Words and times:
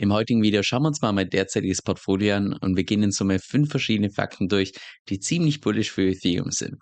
Im 0.00 0.14
heutigen 0.14 0.42
Video 0.42 0.62
schauen 0.62 0.84
wir 0.84 0.88
uns 0.88 1.02
mal 1.02 1.12
mein 1.12 1.28
derzeitiges 1.28 1.82
Portfolio 1.82 2.34
an 2.34 2.54
und 2.54 2.74
wir 2.74 2.84
gehen 2.84 3.02
in 3.02 3.10
Summe 3.10 3.38
fünf 3.38 3.68
verschiedene 3.68 4.08
Fakten 4.08 4.48
durch, 4.48 4.72
die 5.10 5.20
ziemlich 5.20 5.60
bullish 5.60 5.90
für 5.90 6.08
Ethereum 6.08 6.50
sind. 6.52 6.76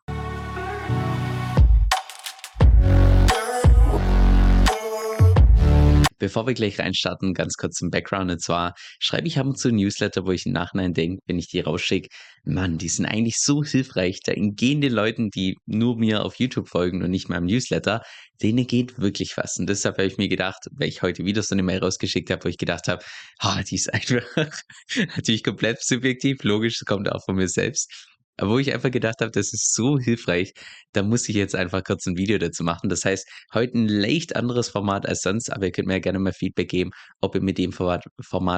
Bevor 6.18 6.46
wir 6.46 6.54
gleich 6.54 6.78
reinstarten, 6.78 7.34
ganz 7.34 7.54
kurz 7.54 7.76
zum 7.76 7.90
Background. 7.90 8.30
Und 8.30 8.42
zwar 8.42 8.74
schreibe 8.98 9.28
ich 9.28 9.38
ab 9.38 9.46
und 9.46 9.58
zu 9.58 9.70
Newsletter, 9.70 10.26
wo 10.26 10.32
ich 10.32 10.46
im 10.46 10.52
Nachhinein 10.52 10.94
denke, 10.94 11.22
wenn 11.26 11.38
ich 11.38 11.48
die 11.48 11.60
rausschicke, 11.60 12.08
Mann, 12.44 12.78
die 12.78 12.88
sind 12.88 13.06
eigentlich 13.06 13.36
so 13.38 13.62
hilfreich. 13.62 14.20
Da 14.24 14.32
gehen 14.34 14.80
den 14.80 14.92
Leuten, 14.92 15.30
die 15.30 15.56
nur 15.66 15.98
mir 15.98 16.24
auf 16.24 16.36
YouTube 16.36 16.68
folgen 16.68 17.02
und 17.02 17.10
nicht 17.10 17.28
meinem 17.28 17.46
Newsletter, 17.46 18.02
denen 18.42 18.66
geht 18.66 18.98
wirklich 18.98 19.36
was. 19.36 19.56
Und 19.58 19.68
deshalb 19.68 19.98
habe 19.98 20.06
ich 20.06 20.16
mir 20.16 20.28
gedacht, 20.28 20.68
weil 20.72 20.88
ich 20.88 21.02
heute 21.02 21.24
wieder 21.24 21.42
so 21.42 21.54
eine 21.54 21.62
Mail 21.62 21.78
rausgeschickt 21.78 22.30
habe, 22.30 22.44
wo 22.44 22.48
ich 22.48 22.58
gedacht 22.58 22.88
habe, 22.88 23.04
ah, 23.38 23.62
die 23.62 23.76
ist 23.76 23.92
einfach 23.92 24.24
natürlich 25.16 25.44
komplett 25.44 25.82
subjektiv, 25.82 26.42
logisch, 26.42 26.82
kommt 26.86 27.10
auch 27.10 27.24
von 27.24 27.36
mir 27.36 27.48
selbst 27.48 27.92
wo 28.40 28.58
ich 28.58 28.72
einfach 28.72 28.90
gedacht 28.90 29.16
habe, 29.20 29.30
das 29.30 29.52
ist 29.52 29.74
so 29.74 29.98
hilfreich, 29.98 30.52
da 30.92 31.02
muss 31.02 31.28
ich 31.28 31.34
jetzt 31.34 31.54
einfach 31.54 31.82
kurz 31.82 32.06
ein 32.06 32.16
Video 32.16 32.38
dazu 32.38 32.62
machen. 32.62 32.88
Das 32.88 33.04
heißt, 33.04 33.28
heute 33.52 33.78
ein 33.78 33.88
leicht 33.88 34.36
anderes 34.36 34.68
Format 34.68 35.06
als 35.06 35.22
sonst, 35.22 35.52
aber 35.52 35.66
ihr 35.66 35.72
könnt 35.72 35.88
mir 35.88 35.94
ja 35.94 36.00
gerne 36.00 36.18
mal 36.18 36.32
Feedback 36.32 36.68
geben, 36.68 36.90
ob 37.20 37.34
ihr 37.34 37.42
mit 37.42 37.58
dem 37.58 37.72
Format, 37.72 38.04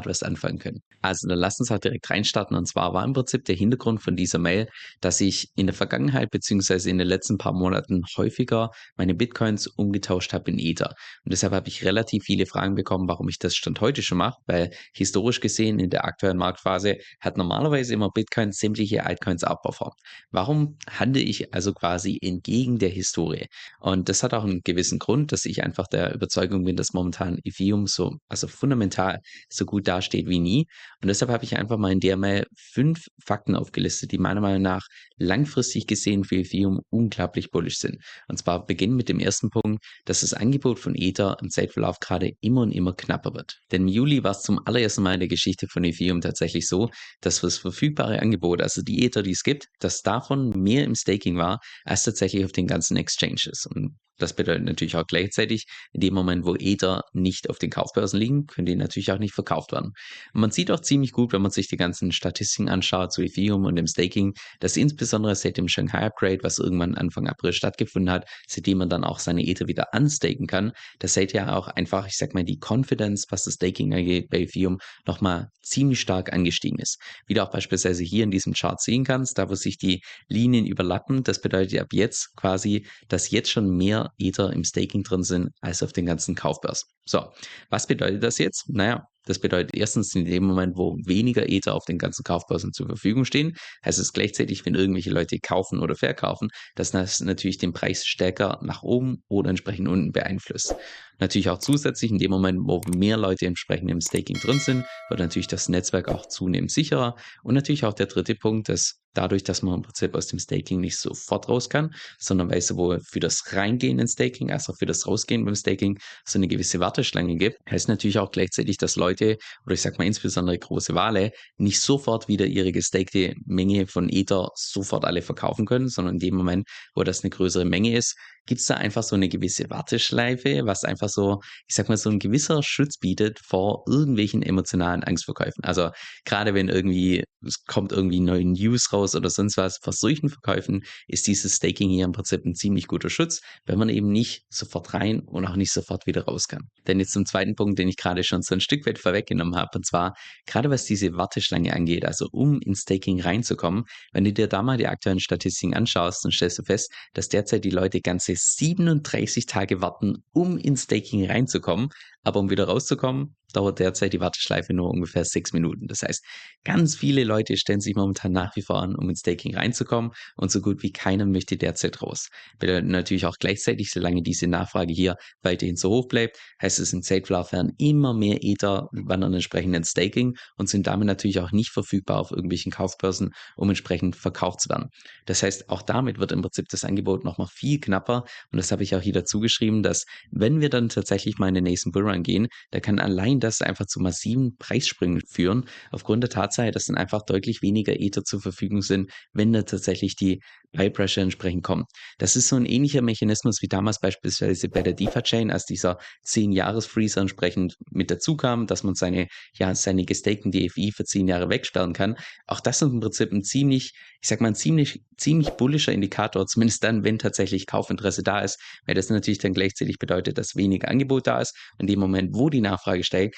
was 0.06 0.22
anfangen 0.22 0.58
könnt. 0.58 0.80
Also 1.00 1.26
dann 1.28 1.38
lasst 1.38 1.60
uns 1.60 1.70
auch 1.70 1.78
direkt 1.78 2.10
reinstarten. 2.10 2.56
Und 2.56 2.66
zwar 2.66 2.92
war 2.92 3.04
im 3.04 3.14
Prinzip 3.14 3.44
der 3.46 3.54
Hintergrund 3.54 4.02
von 4.02 4.16
dieser 4.16 4.38
Mail, 4.38 4.68
dass 5.00 5.20
ich 5.20 5.48
in 5.56 5.66
der 5.66 5.74
Vergangenheit 5.74 6.30
beziehungsweise 6.30 6.90
in 6.90 6.98
den 6.98 7.08
letzten 7.08 7.38
paar 7.38 7.54
Monaten 7.54 8.02
häufiger 8.16 8.70
meine 8.96 9.14
Bitcoins 9.14 9.66
umgetauscht 9.66 10.34
habe 10.34 10.50
in 10.50 10.58
Ether. 10.58 10.90
Und 11.24 11.32
deshalb 11.32 11.54
habe 11.54 11.68
ich 11.68 11.84
relativ 11.84 12.24
viele 12.24 12.44
Fragen 12.44 12.74
bekommen, 12.74 13.08
warum 13.08 13.28
ich 13.28 13.38
das 13.38 13.54
Stand 13.54 13.80
heute 13.80 14.02
schon 14.02 14.18
mache, 14.18 14.38
weil 14.46 14.70
historisch 14.92 15.40
gesehen 15.40 15.78
in 15.78 15.88
der 15.88 16.04
aktuellen 16.04 16.36
Marktphase 16.36 16.96
hat 17.20 17.38
normalerweise 17.38 17.94
immer 17.94 18.10
Bitcoin 18.10 18.52
sämtliche 18.52 19.06
Altcoins 19.06 19.42
abbaut 19.42 19.70
Vorform. 19.73 19.93
Warum 20.30 20.76
handle 20.88 21.23
ich 21.23 21.54
also 21.54 21.73
quasi 21.73 22.18
entgegen 22.21 22.79
der 22.79 22.88
Historie? 22.88 23.46
Und 23.80 24.09
das 24.09 24.23
hat 24.23 24.35
auch 24.35 24.45
einen 24.45 24.60
gewissen 24.62 24.99
Grund, 24.99 25.32
dass 25.32 25.45
ich 25.45 25.62
einfach 25.62 25.87
der 25.87 26.15
Überzeugung 26.15 26.65
bin, 26.65 26.77
dass 26.77 26.93
momentan 26.93 27.38
Ethereum 27.45 27.87
so, 27.87 28.16
also 28.29 28.49
fundamental 28.49 29.21
so 29.49 29.65
gut 29.65 29.88
dasteht 29.88 30.29
wie 30.29 30.38
nie. 30.38 30.66
Und 31.02 31.09
deshalb 31.09 31.30
habe 31.30 31.45
ich 31.45 31.57
einfach 31.57 31.79
mal 31.79 31.93
in 31.93 32.01
der 32.01 32.16
Mail 32.16 32.46
fünf 32.57 33.07
Fakten 33.24 33.54
aufgelistet, 33.54 34.12
die 34.12 34.18
meiner 34.18 34.40
Meinung 34.40 34.62
nach 34.62 34.87
langfristig 35.16 35.87
gesehen 35.87 36.24
für 36.24 36.37
Ethereum 36.37 36.80
unglaublich 36.90 37.51
bullish 37.51 37.79
sind. 37.79 37.99
Und 38.29 38.38
zwar 38.38 38.66
beginnen 38.66 38.96
mit 38.96 39.09
dem 39.09 39.21
ersten 39.21 39.51
Punkt, 39.51 39.84
dass 40.05 40.21
das 40.21 40.34
Angebot 40.34 40.79
von 40.79 40.95
Ether 40.95 41.37
im 41.40 41.51
Zeitverlauf 41.51 41.99
gerade 42.01 42.32
immer 42.40 42.62
und 42.62 42.73
immer 42.73 42.95
knapper 42.95 43.34
wird. 43.34 43.59
Denn 43.71 43.82
im 43.82 43.88
Juli 43.88 44.24
war 44.24 44.32
es 44.32 44.43
zum 44.43 44.60
allerersten 44.65 45.02
Mal 45.02 45.15
in 45.15 45.21
der 45.21 45.29
Geschichte 45.29 45.66
von 45.68 45.84
Ethereum 45.84 46.21
tatsächlich 46.21 46.66
so, 46.66 46.90
dass 47.21 47.40
das 47.40 47.59
verfügbare 47.59 48.21
Angebot, 48.21 48.62
also 48.62 48.82
die 48.82 49.05
Ether, 49.05 49.23
die 49.23 49.32
es 49.32 49.43
gibt, 49.43 49.59
dass 49.78 50.02
davon 50.02 50.50
mehr 50.50 50.84
im 50.84 50.94
Staking 50.94 51.36
war, 51.36 51.60
als 51.84 52.04
tatsächlich 52.04 52.44
auf 52.44 52.52
den 52.52 52.66
ganzen 52.66 52.96
Exchanges. 52.96 53.66
Und 53.66 53.98
das 54.23 54.35
bedeutet 54.35 54.65
natürlich 54.65 54.96
auch 54.96 55.07
gleichzeitig, 55.07 55.66
in 55.93 56.01
dem 56.01 56.15
Moment, 56.15 56.45
wo 56.45 56.54
Ether 56.57 57.02
nicht 57.13 57.51
auf 57.51 57.59
den 57.59 57.71
Kaufbörsen 57.71 58.18
liegen, 58.18 58.46
können 58.46 58.66
die 58.66 58.77
natürlich 58.77 59.10
auch 59.12 59.18
nicht 59.18 59.35
verkauft 59.35 59.73
werden. 59.73 59.93
Und 60.32 60.40
man 60.40 60.51
sieht 60.51 60.71
auch 60.71 60.80
ziemlich 60.80 61.12
gut, 61.12 61.32
wenn 61.32 61.43
man 61.43 61.51
sich 61.51 61.68
die 61.68 61.77
ganzen 61.77 62.12
Statistiken 62.12 62.68
anschaut 62.68 63.12
zu 63.12 63.23
Ethereum 63.23 63.65
und 63.65 63.77
dem 63.77 63.87
Staking, 63.87 64.34
dass 64.60 64.77
insbesondere 64.77 65.34
seit 65.34 65.56
dem 65.56 65.69
Shanghai 65.69 66.06
Upgrade, 66.06 66.41
was 66.43 66.59
irgendwann 66.59 66.94
Anfang 66.94 67.27
April 67.27 67.53
stattgefunden 67.53 68.10
hat, 68.10 68.28
seitdem 68.47 68.78
man 68.78 68.88
dann 68.88 69.04
auch 69.04 69.19
seine 69.19 69.47
Ether 69.47 69.66
wieder 69.69 69.88
unstaken 69.93 70.47
kann, 70.47 70.72
das 70.99 71.15
seht 71.15 71.32
ja 71.32 71.56
auch 71.56 71.69
einfach, 71.69 72.06
ich 72.06 72.16
sag 72.16 72.34
mal, 72.34 72.44
die 72.44 72.59
Confidence, 72.59 73.27
was 73.31 73.44
das 73.44 73.55
Staking 73.55 73.93
angeht 73.94 74.28
bei 74.31 74.41
Ethereum, 74.41 74.78
nochmal 75.06 75.49
ziemlich 75.62 76.00
stark 76.00 76.32
angestiegen 76.32 76.78
ist. 76.78 76.99
Wie 77.27 77.34
du 77.34 77.43
auch 77.43 77.50
beispielsweise 77.50 78.03
hier 78.03 78.25
in 78.25 78.31
diesem 78.31 78.53
Chart 78.53 78.81
sehen 78.81 79.05
kannst, 79.05 79.38
da 79.38 79.49
wo 79.49 79.55
sich 79.55 79.78
die 79.78 80.03
Linien 80.28 80.66
überlappen, 80.66 81.22
das 81.22 81.41
bedeutet 81.41 81.81
ab 81.81 81.88
jetzt 81.93 82.34
quasi, 82.37 82.87
dass 83.09 83.31
jetzt 83.31 83.50
schon 83.50 83.77
mehr 83.77 84.09
Ether 84.19 84.53
im 84.53 84.65
Staking 84.65 85.03
drin 85.03 85.22
sind, 85.22 85.50
als 85.60 85.82
auf 85.82 85.93
den 85.93 86.06
ganzen 86.06 86.34
Kaufbörsen. 86.34 86.88
So, 87.04 87.32
was 87.69 87.87
bedeutet 87.87 88.22
das 88.22 88.38
jetzt? 88.38 88.69
Naja, 88.69 89.06
das 89.31 89.39
bedeutet 89.39 89.75
erstens 89.75 90.15
in 90.15 90.25
dem 90.25 90.45
Moment, 90.45 90.77
wo 90.77 90.97
weniger 91.07 91.49
Ether 91.49 91.75
auf 91.75 91.85
den 91.85 91.99
ganzen 91.99 92.25
Kaufbörsen 92.25 92.73
zur 92.73 92.87
Verfügung 92.87 93.25
stehen, 93.25 93.57
heißt 93.85 93.99
es 93.99 94.13
gleichzeitig, 94.13 94.67
wenn 94.67 94.75
irgendwelche 94.75 95.11
Leute 95.11 95.39
kaufen 95.39 95.79
oder 95.81 95.95
verkaufen, 95.95 96.49
dass 96.75 96.91
das 96.91 97.21
natürlich 97.21 97.59
den 97.59 97.73
Preis 97.73 98.05
stärker 98.05 98.59
nach 98.63 98.83
oben 98.83 99.23
oder 99.29 99.51
entsprechend 99.51 99.89
unten 99.89 100.13
beeinflusst. 100.13 100.77
Natürlich 101.21 101.51
auch 101.51 101.59
zusätzlich 101.59 102.11
in 102.11 102.19
dem 102.19 102.31
Moment, 102.31 102.61
wo 102.65 102.81
mehr 102.97 103.19
Leute 103.19 103.47
entsprechend 103.47 103.91
im 103.91 104.01
Staking 104.01 104.39
drin 104.39 104.59
sind, 104.59 104.89
wird 105.09 105.21
natürlich 105.21 105.49
das 105.49 105.69
Netzwerk 105.69 106.09
auch 106.09 106.27
zunehmend 106.27 106.73
sicherer. 106.73 107.15
Und 107.43 107.55
natürlich 107.55 107.85
auch 107.85 107.93
der 107.93 108.07
dritte 108.07 108.35
Punkt, 108.35 108.71
dass 108.71 109.01
dadurch, 109.12 109.45
dass 109.45 109.62
man 109.62 109.75
im 109.75 109.83
Prinzip 109.83 110.15
aus 110.15 110.29
dem 110.29 110.39
Staking 110.39 110.81
nicht 110.81 110.99
sofort 110.99 111.49
raus 111.49 111.69
kann, 111.69 111.93
sondern 112.19 112.49
weil 112.49 112.59
es 112.59 112.69
sowohl 112.69 113.01
für 113.01 113.21
das 113.21 113.53
Reingehen 113.53 113.99
in 113.99 114.09
Staking 114.09 114.51
als 114.51 114.69
auch 114.71 114.77
für 114.77 114.87
das 114.87 115.07
Rausgehen 115.07 115.45
beim 115.45 115.55
Staking 115.55 115.99
so 116.25 116.39
eine 116.39 116.49
gewisse 116.49 116.81
Warteschlange 116.81 117.37
gibt, 117.37 117.59
heißt 117.69 117.89
natürlich 117.89 118.19
auch 118.19 118.31
gleichzeitig, 118.31 118.79
dass 118.79 118.97
Leute 118.97 119.19
oder 119.64 119.75
ich 119.75 119.82
sag 119.82 119.98
mal 119.98 120.06
insbesondere 120.06 120.58
große 120.58 120.94
Wale 120.94 121.32
nicht 121.56 121.81
sofort 121.81 122.28
wieder 122.28 122.47
ihre 122.47 122.72
gestakte 122.72 123.34
Menge 123.47 123.86
von 123.86 124.08
Ether 124.08 124.50
sofort 124.54 125.04
alle 125.04 125.22
verkaufen 125.22 125.66
können, 125.66 125.88
sondern 125.88 126.14
in 126.14 126.20
dem 126.20 126.34
Moment, 126.34 126.66
wo 126.94 127.03
das 127.03 127.22
eine 127.22 127.31
größere 127.31 127.64
Menge 127.64 127.97
ist, 127.97 128.16
gibt 128.47 128.60
es 128.60 128.66
da 128.66 128.75
einfach 128.75 129.03
so 129.03 129.16
eine 129.16 129.28
gewisse 129.28 129.70
Warteschleife, 129.70 130.62
was 130.64 130.84
einfach 130.84 131.08
so, 131.08 131.41
ich 131.69 131.75
sag 131.75 131.88
mal, 131.88 131.97
so 131.97 132.10
ein 132.10 132.19
gewisser 132.19 132.62
Schutz 132.62 132.98
bietet 132.98 133.38
vor 133.41 133.84
irgendwelchen 133.88 134.42
emotionalen 134.42 135.04
Angstverkäufen. 135.04 135.64
Also 135.64 135.91
gerade 136.25 136.54
wenn 136.54 136.69
irgendwie, 136.69 137.25
es 137.45 137.65
kommt 137.65 137.93
irgendwie 137.93 138.21
neue 138.21 138.45
News 138.45 138.93
raus 138.93 139.15
oder 139.15 139.31
sonst 139.31 139.56
was, 139.56 139.78
vor 139.78 139.93
solchen 139.93 140.28
Verkäufen 140.28 140.83
ist 141.06 141.27
dieses 141.27 141.56
Staking 141.56 141.91
hier 141.91 142.05
im 142.05 142.12
Prinzip 142.12 142.45
ein 142.45 142.55
ziemlich 142.55 142.87
guter 142.87 143.11
Schutz, 143.11 143.41
wenn 143.67 143.78
man 143.78 143.89
eben 143.89 144.11
nicht 144.11 144.45
sofort 144.49 144.95
rein 144.95 145.21
und 145.21 145.47
auch 145.47 145.56
nicht 145.56 145.73
sofort 145.73 146.06
wieder 146.06 146.25
raus 146.25 146.49
kann. 146.49 146.69
Denn 146.87 147.00
jetzt 147.00 147.12
zum 147.12 147.27
zweiten 147.27 147.55
Punkt, 147.55 147.79
den 147.79 147.89
ich 147.89 147.97
gerade 147.97 148.25
schon 148.25 148.43
so 148.43 148.55
ein 148.55 148.61
Stück 148.61 148.87
weit 148.87 148.99
vorweggenommen 148.99 149.56
habe, 149.56 149.71
und 149.75 149.87
zwar 149.87 150.15
gerade 150.47 150.71
was 150.71 150.84
diese 150.84 151.15
Warteschlange 151.15 151.73
angeht, 151.73 152.05
also 152.05 152.29
um 152.33 152.61
ins 152.61 152.83
Staking 152.83 153.21
reinzukommen, 153.21 153.84
wenn 154.12 154.25
du 154.25 154.33
dir 154.33 154.47
da 154.47 154.62
mal 154.62 154.77
die 154.77 154.87
aktuellen 154.87 155.21
Statistiken 155.21 155.75
anschaust, 155.75 156.25
dann 156.25 156.33
stellst 156.33 156.59
du 156.59 156.62
fest, 156.62 156.93
dass 157.15 157.29
derzeit 157.29 157.65
die 157.65 157.71
Leute 157.71 158.00
ganze 158.00 158.34
37 158.37 159.47
Tage 159.47 159.81
warten, 159.81 160.25
um 160.33 160.59
ins 160.59 160.84
Staking 160.84 161.27
reinzukommen. 161.27 161.89
Aber 162.23 162.41
um 162.41 162.50
wieder 162.50 162.65
rauszukommen, 162.65 163.34
dauert 163.53 163.78
derzeit 163.78 164.12
die 164.12 164.21
Warteschleife 164.21 164.75
nur 164.75 164.91
ungefähr 164.91 165.25
sechs 165.25 165.53
Minuten. 165.53 165.87
Das 165.87 166.03
heißt, 166.03 166.25
ganz 166.65 166.97
viele 166.97 167.25
Leute 167.25 167.56
stellen 167.56 167.81
sich 167.81 167.94
momentan 167.94 168.33
nach 168.33 168.55
wie 168.56 168.62
vor 168.62 168.83
an, 168.83 168.94
um 168.94 169.09
ins 169.09 169.21
Staking 169.21 169.56
reinzukommen 169.56 170.12
und 170.37 170.50
so 170.50 170.61
gut 170.61 170.83
wie 170.83 170.93
keiner 170.93 171.27
möchte 171.27 171.56
derzeit 171.56 172.03
raus. 172.03 172.28
Bedeutet 172.59 172.88
natürlich 172.88 173.27
auch 173.27 173.37
gleichzeitig, 173.38 173.91
solange 173.91 174.22
diese 174.22 174.47
Nachfrage 174.47 174.93
hier 174.93 175.16
weiterhin 175.43 175.77
so 175.77 175.91
hoch 175.91 176.09
bleibt, 176.09 176.38
heißt 176.62 176.78
es 176.78 176.93
im 176.93 177.03
Zeitverlauf 177.03 177.53
werden 177.53 177.72
immer 177.78 178.15
mehr 178.15 178.38
Ether 178.43 178.88
wandern 178.93 179.34
entsprechend 179.34 179.75
ins 179.75 179.91
Staking 179.91 180.37
und 180.56 180.69
sind 180.69 180.87
damit 180.87 181.06
natürlich 181.06 181.41
auch 181.41 181.53
nicht 181.53 181.71
verfügbar 181.71 182.21
auf 182.21 182.31
irgendwelchen 182.31 182.72
Kaufbörsen, 182.72 183.31
um 183.56 183.69
entsprechend 183.69 184.17
verkauft 184.17 184.61
zu 184.61 184.69
werden. 184.69 184.88
Das 185.27 185.43
heißt, 185.43 185.69
auch 185.69 185.82
damit 185.82 186.19
wird 186.19 186.32
im 186.32 186.43
Prinzip 186.43 186.67
das 186.71 186.84
Angebot 186.84 187.25
nochmal 187.25 187.49
viel 187.50 187.81
knapper 187.81 188.25
und 188.53 188.59
das 188.59 188.71
habe 188.72 188.82
ich 188.82 188.94
auch 188.94 189.00
hier 189.00 189.12
dazu 189.12 189.41
geschrieben, 189.41 189.82
dass 189.82 190.05
wenn 190.31 190.61
wir 190.61 190.71
dann 190.71 190.88
tatsächlich 190.88 191.38
mal 191.38 191.49
in 191.49 191.55
den 191.55 191.65
nächsten 191.65 191.93
Bullrun 191.93 192.22
gehen, 192.22 192.49
da 192.71 192.81
kann 192.81 192.99
allein 192.99 193.40
das 193.41 193.62
einfach 193.62 193.87
zu 193.87 194.01
massiven 194.01 194.56
Preissprüngen 194.56 195.23
führen, 195.27 195.67
aufgrund 195.91 196.23
der 196.23 196.31
Tatsache, 196.31 196.71
dass 196.71 196.84
dann 196.84 196.97
einfach 196.97 197.23
deutlich 197.23 197.62
weniger 197.62 197.99
Ether 197.99 198.25
zur 198.25 198.41
Verfügung 198.41 198.83
sind, 198.83 199.11
wenn 199.33 199.53
da 199.53 199.62
tatsächlich 199.62 200.17
die 200.17 200.41
Buy 200.72 200.91
Pressure 200.91 201.22
entsprechend 201.22 201.64
kommt. 201.64 201.86
Das 202.19 202.36
ist 202.36 202.48
so 202.48 202.56
ein 202.56 202.66
ähnlicher 202.66 203.03
Mechanismus 203.03 203.60
wie 203.60 203.69
damals 203.69 203.98
beispielsweise 203.98 204.69
bei 204.69 204.82
der 204.82 204.92
DeFi-Chain, 204.92 205.50
als 205.50 205.64
dieser 205.64 205.98
10-Jahres-Freezer 206.26 207.20
entsprechend 207.20 207.76
mit 207.91 208.10
dazu 208.10 208.36
kam, 208.36 208.66
dass 208.66 208.84
man 208.84 208.94
seine, 208.94 209.26
ja, 209.54 209.75
seine 209.75 210.04
gestakten 210.04 210.52
DFI 210.52 210.93
für 210.93 211.05
10 211.05 211.26
Jahre 211.26 211.49
wegsperren 211.49 211.93
kann. 211.93 212.17
Auch 212.46 212.61
das 212.61 212.82
ist 212.82 212.88
im 212.88 213.00
Prinzip 213.00 213.32
ein 213.32 213.43
ziemlich, 213.43 213.93
ich 214.20 214.28
sag 214.28 214.40
mal, 214.40 214.49
ein 214.49 214.55
ziemlich, 214.55 215.02
ziemlich 215.17 215.50
bullischer 215.50 215.93
Indikator, 215.93 216.46
zumindest 216.46 216.84
dann, 216.84 217.05
wenn 217.05 217.19
tatsächlich 217.19 217.66
Kaufinteresse 217.66 218.23
da 218.23 218.40
ist, 218.40 218.61
weil 218.87 218.94
das 218.94 219.11
natürlich 219.11 219.38
dann 219.38 219.55
gleichzeitig 219.55 219.99
bedeutet, 219.99 220.38
dass 220.38 220.55
weniger 220.55 220.88
Angebot 220.88 221.26
da 221.26 221.40
ist. 221.40 221.56
In 221.78 221.87
dem 221.87 221.99
Moment, 221.99 222.31
wo 222.34 222.49
die 222.49 222.61
Nachfrage 222.61 223.02
steigt, 223.02 223.37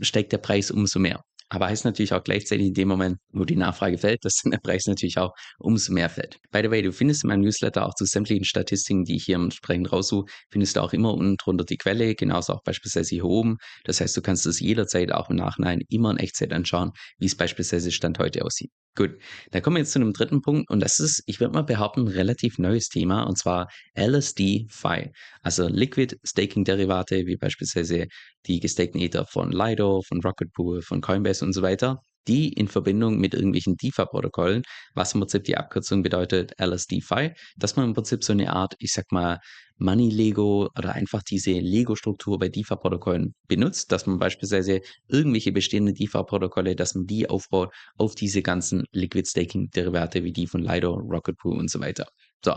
steigt 0.00 0.32
der 0.32 0.38
Preis 0.38 0.70
umso 0.70 0.98
mehr. 0.98 1.22
Aber 1.48 1.66
heißt 1.68 1.84
natürlich 1.84 2.12
auch 2.12 2.24
gleichzeitig 2.24 2.66
in 2.66 2.74
dem 2.74 2.88
Moment, 2.88 3.18
wo 3.32 3.44
die 3.44 3.56
Nachfrage 3.56 3.98
fällt, 3.98 4.24
dass 4.24 4.42
der 4.44 4.58
Preis 4.58 4.86
natürlich 4.86 5.18
auch 5.18 5.32
umso 5.58 5.92
mehr 5.92 6.10
fällt. 6.10 6.38
By 6.50 6.60
the 6.62 6.70
way, 6.70 6.82
du 6.82 6.92
findest 6.92 7.22
in 7.22 7.28
meinem 7.28 7.42
Newsletter 7.42 7.86
auch 7.86 7.94
zu 7.94 8.04
sämtlichen 8.04 8.44
Statistiken, 8.44 9.04
die 9.04 9.16
ich 9.16 9.24
hier 9.24 9.36
entsprechend 9.36 9.92
raussuche, 9.92 10.26
findest 10.50 10.76
du 10.76 10.80
auch 10.80 10.92
immer 10.92 11.14
unten 11.14 11.36
drunter 11.36 11.64
die 11.64 11.76
Quelle, 11.76 12.14
genauso 12.16 12.54
auch 12.54 12.62
beispielsweise 12.64 13.14
hier 13.14 13.24
oben. 13.24 13.58
Das 13.84 14.00
heißt, 14.00 14.16
du 14.16 14.22
kannst 14.22 14.46
es 14.46 14.58
jederzeit 14.58 15.12
auch 15.12 15.30
im 15.30 15.36
Nachhinein 15.36 15.82
immer 15.88 16.10
in 16.10 16.18
Echtzeit 16.18 16.52
anschauen, 16.52 16.90
wie 17.18 17.26
es 17.26 17.36
beispielsweise 17.36 17.92
Stand 17.92 18.18
heute 18.18 18.44
aussieht. 18.44 18.72
Gut, 18.96 19.18
da 19.50 19.60
kommen 19.60 19.76
wir 19.76 19.80
jetzt 19.80 19.92
zu 19.92 19.98
einem 19.98 20.14
dritten 20.14 20.40
Punkt 20.40 20.70
und 20.70 20.80
das 20.80 21.00
ist, 21.00 21.22
ich 21.26 21.38
würde 21.38 21.52
mal 21.52 21.62
behaupten, 21.62 22.00
'n 22.06 22.08
relativ 22.08 22.58
neues 22.58 22.88
Thema 22.88 23.24
und 23.24 23.36
zwar 23.36 23.68
LSD-Fi. 23.94 25.10
Also 25.42 25.68
Liquid 25.68 26.16
Staking 26.24 26.64
Derivate, 26.64 27.26
wie 27.26 27.36
beispielsweise 27.36 28.06
die 28.46 28.58
gestakten 28.58 28.98
Ether 29.00 29.26
von 29.26 29.52
Lido, 29.52 30.00
von 30.08 30.20
Rocket 30.22 30.50
Pool, 30.52 30.80
von 30.80 31.02
Coinbase 31.02 31.44
und 31.44 31.52
so 31.52 31.60
weiter, 31.60 32.00
die 32.26 32.48
in 32.54 32.68
Verbindung 32.68 33.18
mit 33.18 33.34
irgendwelchen 33.34 33.76
DeFi-Protokollen, 33.76 34.62
was 34.94 35.12
im 35.12 35.20
Prinzip 35.20 35.44
die 35.44 35.58
Abkürzung 35.58 36.02
bedeutet 36.02 36.52
LSD-Fi, 36.58 37.32
dass 37.56 37.76
man 37.76 37.84
im 37.88 37.94
Prinzip 37.94 38.24
so 38.24 38.32
eine 38.32 38.50
Art, 38.52 38.74
ich 38.78 38.92
sag 38.92 39.12
mal, 39.12 39.38
Money 39.78 40.10
Lego 40.10 40.70
oder 40.76 40.92
einfach 40.94 41.22
diese 41.22 41.52
Lego-Struktur 41.52 42.38
bei 42.38 42.48
DeFi-Protokollen 42.48 43.34
benutzt, 43.46 43.92
dass 43.92 44.06
man 44.06 44.18
beispielsweise 44.18 44.80
irgendwelche 45.08 45.52
bestehenden 45.52 45.94
DeFi-Protokolle, 45.94 46.76
dass 46.76 46.94
man 46.94 47.06
die 47.06 47.28
aufbaut 47.28 47.72
auf 47.96 48.14
diese 48.14 48.42
ganzen 48.42 48.84
Liquid 48.92 49.28
Staking-Derivate 49.28 50.24
wie 50.24 50.32
die 50.32 50.46
von 50.46 50.62
Lido, 50.62 50.94
Rocket 50.94 51.36
Pool 51.36 51.58
und 51.58 51.70
so 51.70 51.80
weiter. 51.80 52.06
So, 52.44 52.54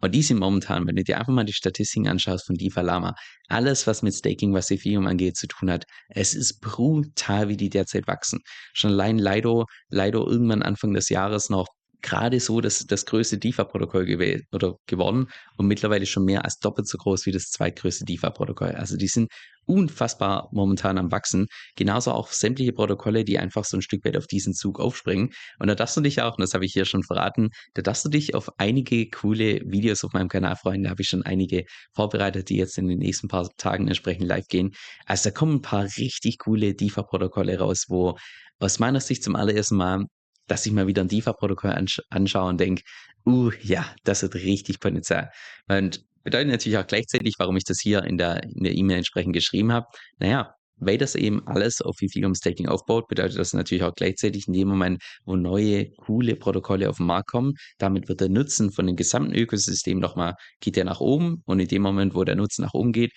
und 0.00 0.14
die 0.14 0.22
sind 0.22 0.38
momentan, 0.38 0.86
wenn 0.86 0.96
du 0.96 1.04
dir 1.04 1.18
einfach 1.18 1.32
mal 1.32 1.44
die 1.44 1.52
Statistiken 1.52 2.08
anschaust 2.08 2.46
von 2.46 2.56
DeFi 2.56 2.80
Lama, 2.80 3.14
alles, 3.48 3.86
was 3.86 4.02
mit 4.02 4.14
Staking, 4.14 4.52
was 4.52 4.70
Ethereum 4.70 5.06
angeht, 5.06 5.36
zu 5.36 5.46
tun 5.46 5.70
hat, 5.70 5.84
es 6.08 6.34
ist 6.34 6.60
brutal, 6.60 7.48
wie 7.48 7.56
die 7.56 7.70
derzeit 7.70 8.06
wachsen. 8.06 8.40
Schon 8.74 8.92
allein 8.92 9.18
Lido, 9.18 9.66
Lido 9.90 10.28
irgendwann 10.28 10.62
Anfang 10.62 10.92
des 10.94 11.08
Jahres 11.08 11.50
noch 11.50 11.66
gerade 12.02 12.40
so 12.40 12.60
das, 12.60 12.86
das 12.86 13.06
größte 13.06 13.38
DeFi-Protokoll 13.38 14.06
gewählt 14.06 14.44
oder 14.52 14.76
geworden 14.86 15.28
und 15.56 15.66
mittlerweile 15.66 16.06
schon 16.06 16.24
mehr 16.24 16.44
als 16.44 16.58
doppelt 16.58 16.88
so 16.88 16.98
groß 16.98 17.26
wie 17.26 17.32
das 17.32 17.50
zweitgrößte 17.50 18.04
DeFi-Protokoll. 18.04 18.72
Also 18.72 18.96
die 18.96 19.08
sind 19.08 19.28
unfassbar 19.68 20.48
momentan 20.50 20.98
am 20.98 21.12
Wachsen. 21.12 21.46
Genauso 21.76 22.12
auch 22.12 22.32
sämtliche 22.32 22.72
Protokolle, 22.72 23.24
die 23.24 23.38
einfach 23.38 23.64
so 23.64 23.76
ein 23.76 23.82
Stück 23.82 24.04
weit 24.04 24.16
auf 24.16 24.26
diesen 24.26 24.54
Zug 24.54 24.80
aufspringen. 24.80 25.30
Und 25.58 25.68
da 25.68 25.74
darfst 25.74 25.96
du 25.96 26.00
dich 26.00 26.22
auch, 26.22 26.38
und 26.38 26.40
das 26.40 26.54
habe 26.54 26.64
ich 26.64 26.72
hier 26.72 26.86
schon 26.86 27.02
verraten, 27.02 27.50
da 27.74 27.82
darfst 27.82 28.04
du 28.04 28.08
dich 28.08 28.34
auf 28.34 28.48
einige 28.58 29.08
coole 29.10 29.60
Videos 29.66 30.04
auf 30.04 30.12
meinem 30.14 30.28
Kanal 30.28 30.56
freuen. 30.56 30.84
Da 30.84 30.90
habe 30.90 31.02
ich 31.02 31.08
schon 31.08 31.22
einige 31.22 31.64
vorbereitet, 31.94 32.48
die 32.48 32.56
jetzt 32.56 32.78
in 32.78 32.88
den 32.88 32.98
nächsten 32.98 33.28
paar 33.28 33.48
Tagen 33.58 33.88
entsprechend 33.88 34.26
live 34.26 34.46
gehen. 34.48 34.70
Also 35.04 35.28
da 35.28 35.34
kommen 35.34 35.56
ein 35.56 35.62
paar 35.62 35.84
richtig 35.98 36.38
coole 36.38 36.74
DeFi-Protokolle 36.74 37.58
raus, 37.58 37.84
wo 37.88 38.16
aus 38.60 38.78
meiner 38.78 39.00
Sicht 39.00 39.22
zum 39.22 39.36
allerersten 39.36 39.76
Mal 39.76 40.06
dass 40.48 40.66
ich 40.66 40.72
mal 40.72 40.86
wieder 40.86 41.02
ein 41.02 41.08
DeFi-Protokoll 41.08 41.70
ansch 41.70 42.02
anschaue 42.10 42.48
und 42.48 42.60
denke, 42.60 42.82
uh, 43.26 43.50
ja, 43.62 43.86
das 44.04 44.22
hat 44.22 44.34
richtig 44.34 44.80
Potenzial. 44.80 45.30
Und 45.68 46.04
bedeutet 46.24 46.48
natürlich 46.48 46.78
auch 46.78 46.86
gleichzeitig, 46.86 47.34
warum 47.38 47.56
ich 47.56 47.64
das 47.64 47.80
hier 47.80 48.02
in 48.04 48.18
der 48.18 48.42
E-Mail 48.44 48.98
entsprechend 48.98 49.34
geschrieben 49.34 49.72
habe. 49.72 49.86
Naja, 50.18 50.54
weil 50.80 50.98
das 50.98 51.14
eben 51.14 51.46
alles 51.46 51.80
auf 51.80 52.00
Ethereum 52.00 52.34
Staking 52.34 52.68
aufbaut, 52.68 53.08
bedeutet 53.08 53.38
das 53.38 53.52
natürlich 53.52 53.82
auch 53.82 53.94
gleichzeitig 53.94 54.46
in 54.46 54.52
dem 54.52 54.68
Moment, 54.68 55.02
wo 55.24 55.36
neue, 55.36 55.90
coole 55.92 56.36
Protokolle 56.36 56.88
auf 56.88 56.98
den 56.98 57.06
Markt 57.06 57.30
kommen, 57.30 57.54
damit 57.78 58.08
wird 58.08 58.20
der 58.20 58.28
Nutzen 58.28 58.70
von 58.70 58.86
dem 58.86 58.96
gesamten 58.96 59.34
Ökosystem 59.34 59.98
nochmal, 59.98 60.34
geht 60.60 60.76
der 60.76 60.84
nach 60.84 61.00
oben 61.00 61.42
und 61.46 61.60
in 61.60 61.68
dem 61.68 61.82
Moment, 61.82 62.14
wo 62.14 62.24
der 62.24 62.36
Nutzen 62.36 62.62
nach 62.62 62.74
oben 62.74 62.92
geht, 62.92 63.12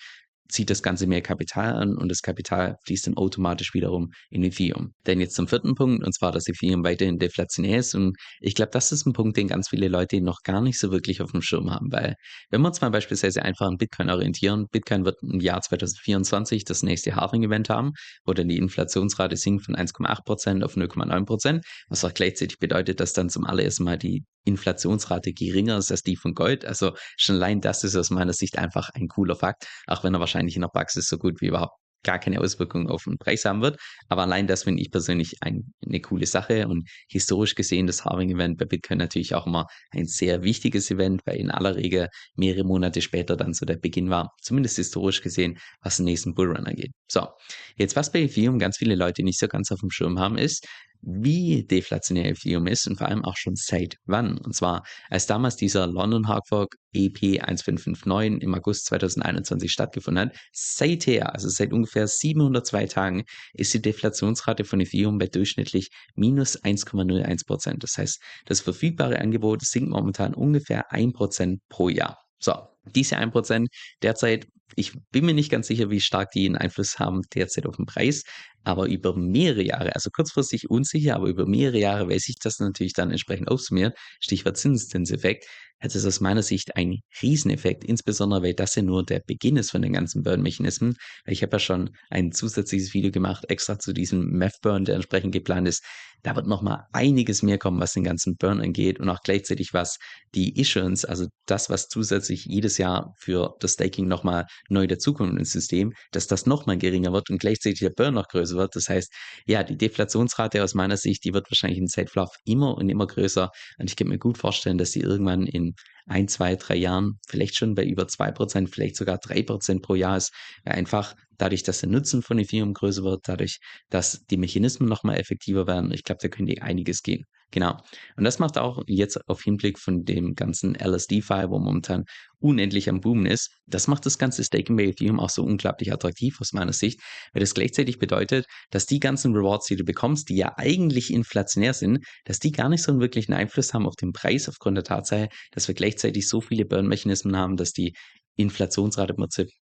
zieht 0.48 0.70
das 0.70 0.82
Ganze 0.82 1.06
mehr 1.06 1.22
Kapital 1.22 1.74
an 1.74 1.96
und 1.96 2.10
das 2.10 2.22
Kapital 2.22 2.76
fließt 2.84 3.06
dann 3.06 3.16
automatisch 3.16 3.74
wiederum 3.74 4.10
in 4.30 4.42
Ethereum. 4.42 4.92
Denn 5.06 5.20
jetzt 5.20 5.34
zum 5.34 5.48
vierten 5.48 5.74
Punkt, 5.74 6.04
und 6.04 6.14
zwar, 6.14 6.32
dass 6.32 6.46
Ethereum 6.46 6.84
weiterhin 6.84 7.18
deflationär 7.18 7.78
ist. 7.78 7.94
Und 7.94 8.16
ich 8.40 8.54
glaube, 8.54 8.70
das 8.72 8.92
ist 8.92 9.06
ein 9.06 9.12
Punkt, 9.12 9.36
den 9.36 9.48
ganz 9.48 9.68
viele 9.68 9.88
Leute 9.88 10.20
noch 10.20 10.42
gar 10.42 10.60
nicht 10.60 10.78
so 10.78 10.90
wirklich 10.90 11.22
auf 11.22 11.32
dem 11.32 11.42
Schirm 11.42 11.70
haben, 11.70 11.90
weil 11.90 12.14
wenn 12.50 12.60
wir 12.60 12.68
uns 12.68 12.80
mal 12.80 12.90
beispielsweise 12.90 13.42
einfach 13.42 13.66
an 13.66 13.76
Bitcoin 13.76 14.10
orientieren, 14.10 14.66
Bitcoin 14.70 15.04
wird 15.04 15.22
im 15.22 15.40
Jahr 15.40 15.60
2024 15.60 16.64
das 16.64 16.82
nächste 16.82 17.16
Halving-Event 17.16 17.70
haben, 17.70 17.92
wo 18.24 18.32
dann 18.32 18.48
die 18.48 18.58
Inflationsrate 18.58 19.36
sinkt 19.36 19.64
von 19.64 19.76
1,8% 19.76 20.62
auf 20.64 20.76
0,9%, 20.76 21.60
was 21.88 22.04
auch 22.04 22.14
gleichzeitig 22.14 22.58
bedeutet, 22.58 23.00
dass 23.00 23.12
dann 23.12 23.30
zum 23.30 23.44
allerersten 23.44 23.84
Mal 23.84 23.98
die 23.98 24.24
Inflationsrate 24.44 25.32
geringer 25.32 25.78
ist 25.78 25.90
als 25.90 26.02
die 26.02 26.16
von 26.16 26.34
Gold. 26.34 26.64
Also 26.64 26.92
schon 27.16 27.36
allein 27.36 27.60
das 27.60 27.84
ist 27.84 27.96
aus 27.96 28.10
meiner 28.10 28.32
Sicht 28.32 28.58
einfach 28.58 28.90
ein 28.94 29.08
cooler 29.08 29.36
Fakt, 29.36 29.66
auch 29.86 30.02
wenn 30.04 30.14
er 30.14 30.20
wahrscheinlich 30.20 30.31
in 30.40 30.60
der 30.60 30.68
Praxis 30.68 31.08
so 31.08 31.18
gut 31.18 31.40
wie 31.40 31.46
überhaupt 31.46 31.76
gar 32.02 32.18
keine 32.18 32.40
Auswirkungen 32.40 32.88
auf 32.88 33.04
den 33.04 33.18
Preis 33.18 33.44
haben 33.44 33.62
wird. 33.62 33.78
Aber 34.08 34.22
allein 34.22 34.46
das 34.46 34.64
finde 34.64 34.82
ich 34.82 34.90
persönlich 34.90 35.36
ein, 35.40 35.72
eine 35.86 36.00
coole 36.00 36.26
Sache 36.26 36.68
und 36.68 36.88
historisch 37.08 37.54
gesehen 37.54 37.86
das 37.86 38.04
Halving-Event 38.04 38.58
bei 38.58 38.64
Bitcoin 38.64 38.98
natürlich 38.98 39.34
auch 39.34 39.46
immer 39.46 39.66
ein 39.90 40.06
sehr 40.06 40.42
wichtiges 40.42 40.90
Event, 40.90 41.22
weil 41.24 41.36
in 41.36 41.50
aller 41.50 41.76
Regel 41.76 42.08
mehrere 42.34 42.64
Monate 42.64 43.00
später 43.00 43.36
dann 43.36 43.52
so 43.52 43.66
der 43.66 43.76
Beginn 43.76 44.10
war, 44.10 44.32
zumindest 44.40 44.76
historisch 44.76 45.22
gesehen, 45.22 45.58
was 45.80 45.96
den 45.96 46.06
nächsten 46.06 46.34
Bullrun 46.34 46.66
angeht. 46.66 46.92
So, 47.10 47.28
jetzt 47.76 47.96
was 47.96 48.10
bei 48.10 48.22
Ethereum 48.22 48.58
ganz 48.58 48.78
viele 48.78 48.94
Leute 48.94 49.22
nicht 49.22 49.38
so 49.38 49.48
ganz 49.48 49.70
auf 49.70 49.80
dem 49.80 49.90
Schirm 49.90 50.18
haben, 50.18 50.38
ist, 50.38 50.66
wie 51.02 51.64
deflationär 51.64 52.30
Ethereum 52.30 52.66
ist 52.66 52.86
und 52.86 52.96
vor 52.96 53.08
allem 53.08 53.24
auch 53.24 53.36
schon 53.36 53.56
seit 53.56 53.96
wann. 54.06 54.38
Und 54.38 54.54
zwar, 54.54 54.84
als 55.10 55.26
damals 55.26 55.56
dieser 55.56 55.86
London 55.86 56.28
Hawkfork 56.28 56.76
EP 56.92 57.40
1559 57.42 58.42
im 58.42 58.54
August 58.54 58.86
2021 58.86 59.70
stattgefunden 59.70 60.30
hat, 60.30 60.36
seither, 60.52 61.32
also 61.32 61.48
seit 61.48 61.72
ungefähr 61.72 62.06
702 62.06 62.86
Tagen, 62.86 63.24
ist 63.52 63.74
die 63.74 63.82
Deflationsrate 63.82 64.64
von 64.64 64.80
Ethereum 64.80 65.18
bei 65.18 65.26
durchschnittlich 65.26 65.90
minus 66.14 66.62
1,01 66.62 67.46
Prozent. 67.46 67.82
Das 67.82 67.98
heißt, 67.98 68.20
das 68.46 68.60
verfügbare 68.60 69.18
Angebot 69.18 69.62
sinkt 69.62 69.90
momentan 69.90 70.34
ungefähr 70.34 70.92
1 70.92 71.12
Prozent 71.12 71.60
pro 71.68 71.88
Jahr. 71.88 72.18
So, 72.38 72.54
diese 72.84 73.16
1 73.16 73.32
Prozent 73.32 73.68
derzeit 74.02 74.46
ich 74.76 74.92
bin 75.10 75.26
mir 75.26 75.34
nicht 75.34 75.50
ganz 75.50 75.66
sicher, 75.66 75.90
wie 75.90 76.00
stark 76.00 76.30
die 76.30 76.46
einen 76.46 76.56
Einfluss 76.56 76.98
haben 76.98 77.22
derzeit 77.34 77.66
auf 77.66 77.76
den 77.76 77.86
Preis, 77.86 78.24
aber 78.64 78.86
über 78.86 79.16
mehrere 79.16 79.62
Jahre, 79.62 79.94
also 79.94 80.10
kurzfristig 80.10 80.70
unsicher, 80.70 81.16
aber 81.16 81.26
über 81.26 81.46
mehrere 81.46 81.78
Jahre 81.78 82.08
weiß 82.08 82.28
ich 82.28 82.38
das 82.38 82.58
natürlich 82.58 82.92
dann 82.94 83.10
entsprechend 83.10 83.48
aufsummieren, 83.48 83.92
Stichwort 84.20 84.56
Zinseszinseffekt, 84.56 85.46
hat 85.80 85.94
es 85.96 86.06
aus 86.06 86.20
meiner 86.20 86.44
Sicht 86.44 86.76
einen 86.76 87.00
Rieseneffekt, 87.20 87.82
insbesondere 87.84 88.42
weil 88.42 88.54
das 88.54 88.76
ja 88.76 88.82
nur 88.82 89.04
der 89.04 89.20
Beginn 89.20 89.56
ist 89.56 89.72
von 89.72 89.82
den 89.82 89.92
ganzen 89.92 90.22
Burn-Mechanismen. 90.22 90.94
Ich 91.26 91.42
habe 91.42 91.56
ja 91.56 91.58
schon 91.58 91.90
ein 92.08 92.30
zusätzliches 92.30 92.94
Video 92.94 93.10
gemacht, 93.10 93.46
extra 93.48 93.80
zu 93.80 93.92
diesem 93.92 94.26
Meth-Burn, 94.30 94.84
der 94.84 94.94
entsprechend 94.94 95.32
geplant 95.32 95.66
ist. 95.66 95.84
Da 96.22 96.36
wird 96.36 96.46
nochmal 96.46 96.86
einiges 96.92 97.42
mehr 97.42 97.58
kommen, 97.58 97.80
was 97.80 97.94
den 97.94 98.04
ganzen 98.04 98.36
Burn 98.36 98.60
angeht 98.60 99.00
und 99.00 99.08
auch 99.08 99.20
gleichzeitig 99.22 99.72
was 99.72 99.98
die 100.34 100.58
Issuance, 100.60 101.08
also 101.08 101.26
das, 101.46 101.68
was 101.68 101.88
zusätzlich 101.88 102.44
jedes 102.44 102.78
Jahr 102.78 103.12
für 103.18 103.56
das 103.60 103.72
Staking 103.72 104.06
nochmal 104.06 104.46
neu 104.68 104.86
dazukommt 104.86 105.38
ins 105.38 105.50
System, 105.52 105.92
dass 106.12 106.28
das 106.28 106.46
nochmal 106.46 106.78
geringer 106.78 107.12
wird 107.12 107.28
und 107.30 107.40
gleichzeitig 107.40 107.80
der 107.80 107.90
Burn 107.90 108.14
noch 108.14 108.28
größer 108.28 108.56
wird. 108.56 108.76
Das 108.76 108.88
heißt, 108.88 109.12
ja, 109.46 109.64
die 109.64 109.76
Deflationsrate 109.76 110.62
aus 110.62 110.74
meiner 110.74 110.96
Sicht, 110.96 111.24
die 111.24 111.34
wird 111.34 111.50
wahrscheinlich 111.50 111.78
in 111.78 111.88
Zeitverlauf 111.88 112.36
immer 112.44 112.76
und 112.76 112.88
immer 112.88 113.06
größer 113.06 113.50
und 113.78 113.90
ich 113.90 113.96
kann 113.96 114.08
mir 114.08 114.18
gut 114.18 114.38
vorstellen, 114.38 114.78
dass 114.78 114.92
sie 114.92 115.00
irgendwann 115.00 115.46
in 115.46 115.74
ein, 116.06 116.28
zwei, 116.28 116.56
drei 116.56 116.76
Jahren 116.76 117.18
vielleicht 117.26 117.56
schon 117.56 117.74
bei 117.74 117.84
über 117.84 118.08
zwei 118.08 118.30
Prozent, 118.30 118.70
vielleicht 118.70 118.96
sogar 118.96 119.18
drei 119.18 119.42
Prozent 119.42 119.82
pro 119.82 119.94
Jahr 119.94 120.16
ist, 120.16 120.32
weil 120.64 120.74
einfach 120.74 121.14
dadurch, 121.38 121.62
dass 121.62 121.80
der 121.80 121.88
Nutzen 121.88 122.22
von 122.22 122.38
Ethereum 122.38 122.74
größer 122.74 123.02
wird, 123.02 123.28
dadurch, 123.28 123.58
dass 123.90 124.24
die 124.26 124.36
Mechanismen 124.36 124.88
nochmal 124.88 125.18
effektiver 125.18 125.66
werden, 125.66 125.92
ich 125.92 126.04
glaube, 126.04 126.20
da 126.22 126.28
könnte 126.28 126.60
einiges 126.62 127.02
gehen. 127.02 127.24
Genau. 127.52 127.76
Und 128.16 128.24
das 128.24 128.38
macht 128.38 128.56
auch 128.56 128.82
jetzt 128.86 129.28
auf 129.28 129.42
Hinblick 129.42 129.78
von 129.78 130.04
dem 130.04 130.34
ganzen 130.34 130.74
LSD-File, 130.74 131.50
wo 131.50 131.58
momentan 131.58 132.04
unendlich 132.40 132.88
am 132.88 133.00
Boomen 133.00 133.26
ist, 133.26 133.50
das 133.66 133.86
macht 133.86 134.06
das 134.06 134.18
ganze 134.18 134.42
Staking 134.42 134.76
bei 134.76 134.84
Ethereum 134.84 135.20
auch 135.20 135.30
so 135.30 135.44
unglaublich 135.44 135.92
attraktiv 135.92 136.40
aus 136.40 136.52
meiner 136.52 136.72
Sicht, 136.72 137.00
weil 137.32 137.40
das 137.40 137.54
gleichzeitig 137.54 137.98
bedeutet, 137.98 138.46
dass 138.70 138.86
die 138.86 139.00
ganzen 139.00 139.34
Rewards, 139.34 139.66
die 139.66 139.76
du 139.76 139.84
bekommst, 139.84 140.30
die 140.30 140.36
ja 140.36 140.54
eigentlich 140.56 141.12
inflationär 141.12 141.74
sind, 141.74 142.04
dass 142.24 142.38
die 142.38 142.52
gar 142.52 142.70
nicht 142.70 142.82
so 142.82 142.90
einen 142.90 143.00
wirklichen 143.00 143.34
Einfluss 143.34 143.74
haben 143.74 143.86
auf 143.86 143.96
den 143.96 144.12
Preis 144.12 144.48
aufgrund 144.48 144.78
der 144.78 144.84
Tatsache, 144.84 145.28
dass 145.52 145.68
wir 145.68 145.74
gleichzeitig 145.74 146.26
so 146.28 146.40
viele 146.40 146.64
Burn-Mechanismen 146.64 147.36
haben, 147.36 147.56
dass 147.56 147.72
die 147.72 147.92
Inflationsrate 148.36 149.14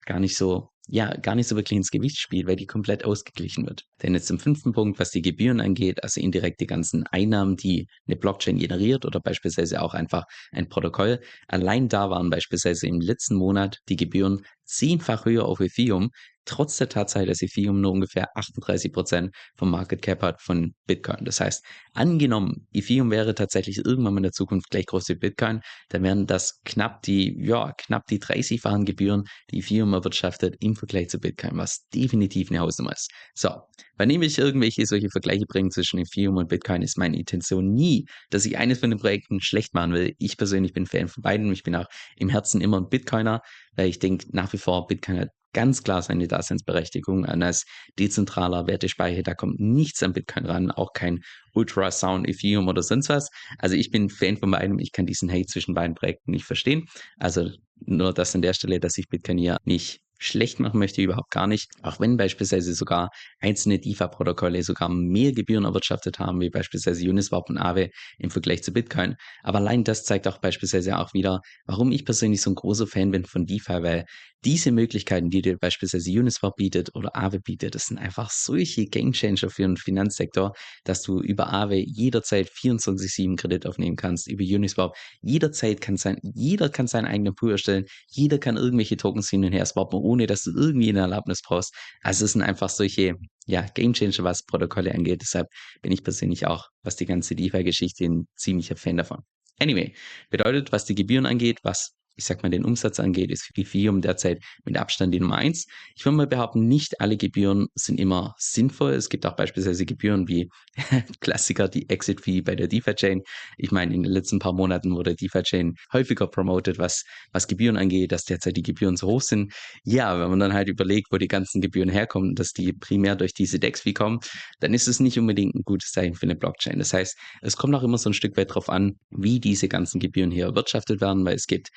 gar 0.07 0.21
nicht 0.21 0.37
so, 0.37 0.69
ja, 0.93 1.15
gar 1.15 1.37
nicht 1.37 1.47
so 1.47 1.55
wirklich 1.55 1.77
ins 1.77 1.91
Gewicht 1.91 2.19
spielt, 2.19 2.49
weil 2.49 2.57
die 2.57 2.67
komplett 2.67 3.05
ausgeglichen 3.05 3.65
wird. 3.65 3.85
Denn 4.03 4.13
jetzt 4.15 4.27
zum 4.27 4.41
fünften 4.41 4.73
Punkt, 4.73 4.99
was 4.99 5.13
die 5.13 5.23
Gebühren 5.23 5.61
angeht, 5.61 6.03
also 6.03 6.21
indirekt 6.21 6.61
die 6.61 6.67
ganzen 6.67 7.07
Einnahmen, 7.07 7.57
die 7.57 7.87
eine 8.09 8.17
Blockchain 8.17 8.59
generiert 8.59 9.07
oder 9.07 9.21
beispielsweise 9.21 9.83
auch 9.83 9.95
einfach 9.95 10.25
ein 10.51 10.69
Protokoll. 10.69 11.21
Allein 11.47 11.89
da 11.89 12.11
waren 12.11 12.29
beispielsweise 12.29 12.89
im 12.89 13.01
letzten 13.01 13.37
Monat 13.37 13.79
die 13.89 13.95
Gebühren 13.95 14.41
zehnfach 14.65 15.25
höher 15.25 15.45
auf 15.45 15.61
Ethereum 15.61 16.11
trotz 16.45 16.79
der 16.79 16.89
Tatsache, 16.89 17.27
dass 17.27 17.43
Ethereum 17.43 17.81
nur 17.81 17.93
ungefähr 17.93 18.29
38 18.37 18.93
Prozent 18.93 19.35
vom 19.57 19.71
Market 19.71 20.03
Cap 20.03 20.23
hat 20.23 20.41
von 20.41 20.75
Bitcoin. 20.87 21.25
Das 21.25 21.41
heißt, 21.41 21.65
angenommen, 21.95 22.67
Ethereum 22.73 23.11
wäre 23.11 23.35
tatsächlich 23.35 23.79
irgendwann 23.85 24.17
in 24.17 24.23
der 24.25 24.33
Zukunft 24.33 24.71
gleich 24.71 24.87
groß 24.87 25.09
wie 25.11 25.15
Bitcoin, 25.15 25.61
dann 25.89 26.03
wären 26.03 26.27
das 26.27 26.61
knapp 26.65 27.03
die, 27.03 27.37
ja, 27.41 27.73
knapp 27.77 28.07
die 28.07 28.21
30-fachen 28.21 28.85
Gebühren, 28.85 29.25
die 29.51 29.59
Ethereum 29.59 29.93
erwirtschaftet 29.93 30.57
im 30.61 30.75
Vergleich 30.75 31.09
zu 31.09 31.19
Bitcoin, 31.19 31.57
was 31.57 31.87
definitiv 31.95 32.51
eine 32.51 32.61
Hausnummer 32.61 32.93
ist. 32.93 33.11
So, 33.35 33.51
wenn 33.97 34.11
ich 34.11 34.39
irgendwelche 34.39 34.87
solche 34.87 35.11
Vergleiche 35.11 35.45
bringe 35.47 35.71
zwischen 35.71 35.99
Ethereum 35.99 36.37
und 36.37 36.49
Bitcoin, 36.49 36.83
ist 36.83 36.99
meine 36.99 37.19
Intention 37.19 37.73
nie, 37.73 38.07
dass 38.31 38.47
ich 38.47 38.57
eines 38.57 38.79
von 38.79 38.91
den 38.91 38.99
Projekten 38.99 39.41
schlecht 39.41 39.75
machen 39.75 39.93
will. 39.93 40.15
Ich 40.19 40.37
persönlich 40.37 40.73
bin 40.73 40.87
Fan 40.87 41.09
von 41.09 41.23
beiden. 41.23 41.53
Ich 41.53 41.63
bin 41.63 41.77
auch 41.77 41.87
im 42.17 42.29
Herzen 42.29 42.61
immer 42.61 42.81
ein 42.81 42.89
Bitcoiner, 42.89 43.43
weil 43.77 43.89
ich 43.89 43.99
denke 43.99 44.27
nach 44.33 44.53
wie 44.53 44.59
vor, 44.59 44.87
Bitcoin 44.87 45.21
hat 45.21 45.29
ganz 45.52 45.83
klar 45.83 46.02
seine 46.02 46.28
Daseinsberechtigung 46.28 47.25
an 47.25 47.42
als 47.42 47.64
dezentraler 47.99 48.66
Wertespeicher. 48.66 49.23
Da 49.23 49.35
kommt 49.35 49.61
nichts 49.61 50.02
an 50.02 50.12
Bitcoin 50.12 50.47
ran, 50.47 50.71
auch 50.71 50.92
kein 50.92 51.21
Ultrasound, 51.54 52.28
Ethereum 52.28 52.69
oder 52.69 52.83
sonst 52.83 53.09
was. 53.09 53.30
Also 53.59 53.76
ich 53.76 53.90
bin 53.90 54.09
Fan 54.09 54.37
von 54.37 54.50
beidem. 54.50 54.78
Ich 54.78 54.92
kann 54.92 55.07
diesen 55.07 55.30
Hate 55.30 55.47
zwischen 55.47 55.75
beiden 55.75 55.95
Projekten 55.95 56.30
nicht 56.30 56.45
verstehen. 56.45 56.87
Also 57.19 57.50
nur 57.80 58.12
das 58.12 58.35
an 58.35 58.42
der 58.42 58.54
Stelle, 58.54 58.80
dass 58.80 58.99
ich 58.99 59.09
Bitcoin 59.09 59.38
hier 59.38 59.59
nicht 59.64 60.00
schlecht 60.21 60.61
machen 60.61 60.79
möchte, 60.79 61.03
überhaupt 61.03 61.31
gar 61.31 61.47
nicht. 61.47 61.71
Auch 61.83 61.99
wenn 61.99 62.17
beispielsweise 62.17 62.75
sogar 62.75 63.11
einzelne 63.41 63.79
DeFi-Protokolle 63.79 64.62
sogar 64.62 64.89
mehr 64.89 65.33
Gebühren 65.33 65.65
erwirtschaftet 65.65 66.19
haben, 66.19 66.41
wie 66.41 66.50
beispielsweise 66.50 67.09
Uniswap 67.09 67.49
und 67.49 67.59
Aave 67.59 67.91
im 68.19 68.31
Vergleich 68.31 68.62
zu 68.62 68.73
Bitcoin. 68.73 69.17
Aber 69.43 69.59
allein 69.59 69.83
das 69.83 70.05
zeigt 70.05 70.29
auch 70.29 70.39
beispielsweise 70.39 70.99
auch 70.99 71.15
wieder, 71.15 71.41
warum 71.67 71.91
ich 71.91 72.05
persönlich 72.05 72.43
so 72.43 72.50
ein 72.50 72.55
großer 72.55 72.87
Fan 72.87 73.11
bin 73.11 73.25
von 73.25 73.47
DeFi, 73.47 73.83
weil 73.83 74.05
diese 74.45 74.73
Möglichkeiten, 74.73 75.29
die 75.29 75.43
dir 75.43 75.59
beispielsweise 75.59 76.11
Uniswap 76.11 76.57
bietet 76.57 76.95
oder 76.95 77.15
Aave 77.15 77.41
bietet, 77.41 77.75
das 77.75 77.87
sind 77.87 77.99
einfach 77.99 78.31
solche 78.31 78.87
Gamechanger 78.87 79.50
für 79.50 79.62
den 79.62 79.77
Finanzsektor, 79.77 80.53
dass 80.85 81.03
du 81.03 81.21
über 81.21 81.53
Aave 81.53 81.77
jederzeit 81.77 82.49
24-7 82.49 83.37
Kredit 83.37 83.67
aufnehmen 83.67 83.97
kannst, 83.97 84.29
über 84.31 84.43
Uniswap 84.43 84.97
jederzeit 85.21 85.81
kann 85.83 85.99
sein, 85.99 86.19
jeder 86.23 86.71
kann 86.71 86.87
seinen 86.87 87.05
eigenen 87.05 87.35
Pool 87.35 87.53
erstellen, 87.53 87.85
jeder 88.09 88.39
kann 88.39 88.57
irgendwelche 88.57 88.97
Tokens 88.97 89.29
hin 89.29 89.45
und 89.45 89.53
her 89.53 89.67
swappen, 89.67 90.00
ohne 90.11 90.26
dass 90.26 90.43
du 90.43 90.50
irgendwie 90.55 90.90
eine 90.90 91.00
Erlaubnis 91.00 91.40
brauchst. 91.43 91.75
Also 92.02 92.25
es 92.25 92.33
sind 92.33 92.43
einfach 92.43 92.69
solche 92.69 93.14
ja, 93.47 93.62
Gamechanger, 93.62 94.25
was 94.25 94.45
Protokolle 94.45 94.95
angeht. 94.95 95.23
Deshalb 95.23 95.49
bin 95.83 95.93
ich 95.93 96.02
persönlich 96.02 96.47
auch, 96.47 96.69
was 96.83 96.97
die 96.97 97.07
ganze 97.07 97.35
DeFi-Geschichte, 97.35 98.05
ein 98.05 98.29
ziemlicher 98.37 98.76
Fan 98.76 98.97
davon. 98.97 99.23
Anyway, 99.61 99.95
bedeutet, 100.31 100.73
was 100.73 100.85
die 100.85 100.95
Gebühren 100.95 101.26
angeht, 101.26 101.59
was 101.62 101.93
ich 102.17 102.25
sag 102.25 102.43
mal, 102.43 102.50
den 102.50 102.64
Umsatz 102.64 103.00
angeht, 103.00 103.31
ist 103.31 103.50
Ethereum 103.57 104.00
derzeit 104.00 104.43
mit 104.64 104.76
Abstand 104.76 105.14
die 105.14 105.21
Nummer 105.21 105.37
eins. 105.37 105.67
Ich 105.95 106.05
würde 106.05 106.17
mal 106.17 106.26
behaupten, 106.26 106.67
nicht 106.67 107.00
alle 107.00 107.17
Gebühren 107.17 107.69
sind 107.75 107.99
immer 107.99 108.35
sinnvoll. 108.38 108.93
Es 108.93 109.09
gibt 109.09 109.25
auch 109.26 109.37
beispielsweise 109.37 109.87
Gebühren 109.87 110.29
wie 110.29 110.49
Klassiker, 111.21 111.69
die 111.69 111.88
Exit-Fee 111.88 112.43
bei 112.43 112.55
der 112.57 112.69
DeFi-Chain. 112.69 113.23
Ich 113.57 113.71
meine, 113.71 113.95
in 113.95 114.02
den 114.02 114.12
letzten 114.12 114.38
paar 114.38 114.52
Monaten 114.52 114.95
wurde 114.95 115.14
DeFi-Chain 115.14 115.75
häufiger 115.93 116.26
promoted, 116.26 116.79
was, 116.79 117.05
was 117.33 117.49
Gebühren 117.49 117.76
angeht, 117.76 118.12
dass 118.12 118.25
derzeit 118.25 118.57
die 118.57 118.62
Gebühren 118.62 118.97
so 118.97 119.07
hoch 119.07 119.23
sind. 119.23 119.52
Ja, 119.85 120.19
wenn 120.21 120.31
man 120.31 120.40
dann 120.40 120.52
halt 120.52 120.69
überlegt, 120.69 121.09
wo 121.11 121.17
die 121.17 121.29
ganzen 121.29 121.61
Gebühren 121.61 121.88
herkommen, 121.88 122.35
dass 122.35 122.52
die 122.52 122.73
primär 122.73 123.17
durch 123.17 123.33
diese 123.33 123.59
Dex-Fee 123.59 123.95
kommen, 123.95 124.21
dann 124.61 124.75
ist 124.75 124.88
es 124.88 125.00
nicht 125.00 125.19
unbedingt 125.19 125.55
ein 125.55 125.62
gutes 125.64 125.93
Zeichen 125.93 126.14
für 126.14 126.25
eine 126.25 126.37
Blockchain. 126.37 126.79
Das 126.79 126.93
heißt, 126.93 127.17
es 127.43 127.57
kommt 127.57 127.75
auch 127.75 127.83
immer 127.83 127.99
so 127.99 128.11
ein 128.11 128.14
Stück 128.14 128.37
weit 128.37 128.50
darauf 128.50 128.69
an, 128.69 128.99
wie 129.11 129.40
diese 129.40 129.69
ganzen 129.69 130.00
Gebühren 130.00 130.31
hier 130.31 130.47
erwirtschaftet 130.47 131.00
werden, 131.00 131.25
weil 131.25 131.37
es 131.37 131.47
gibt 131.47 131.71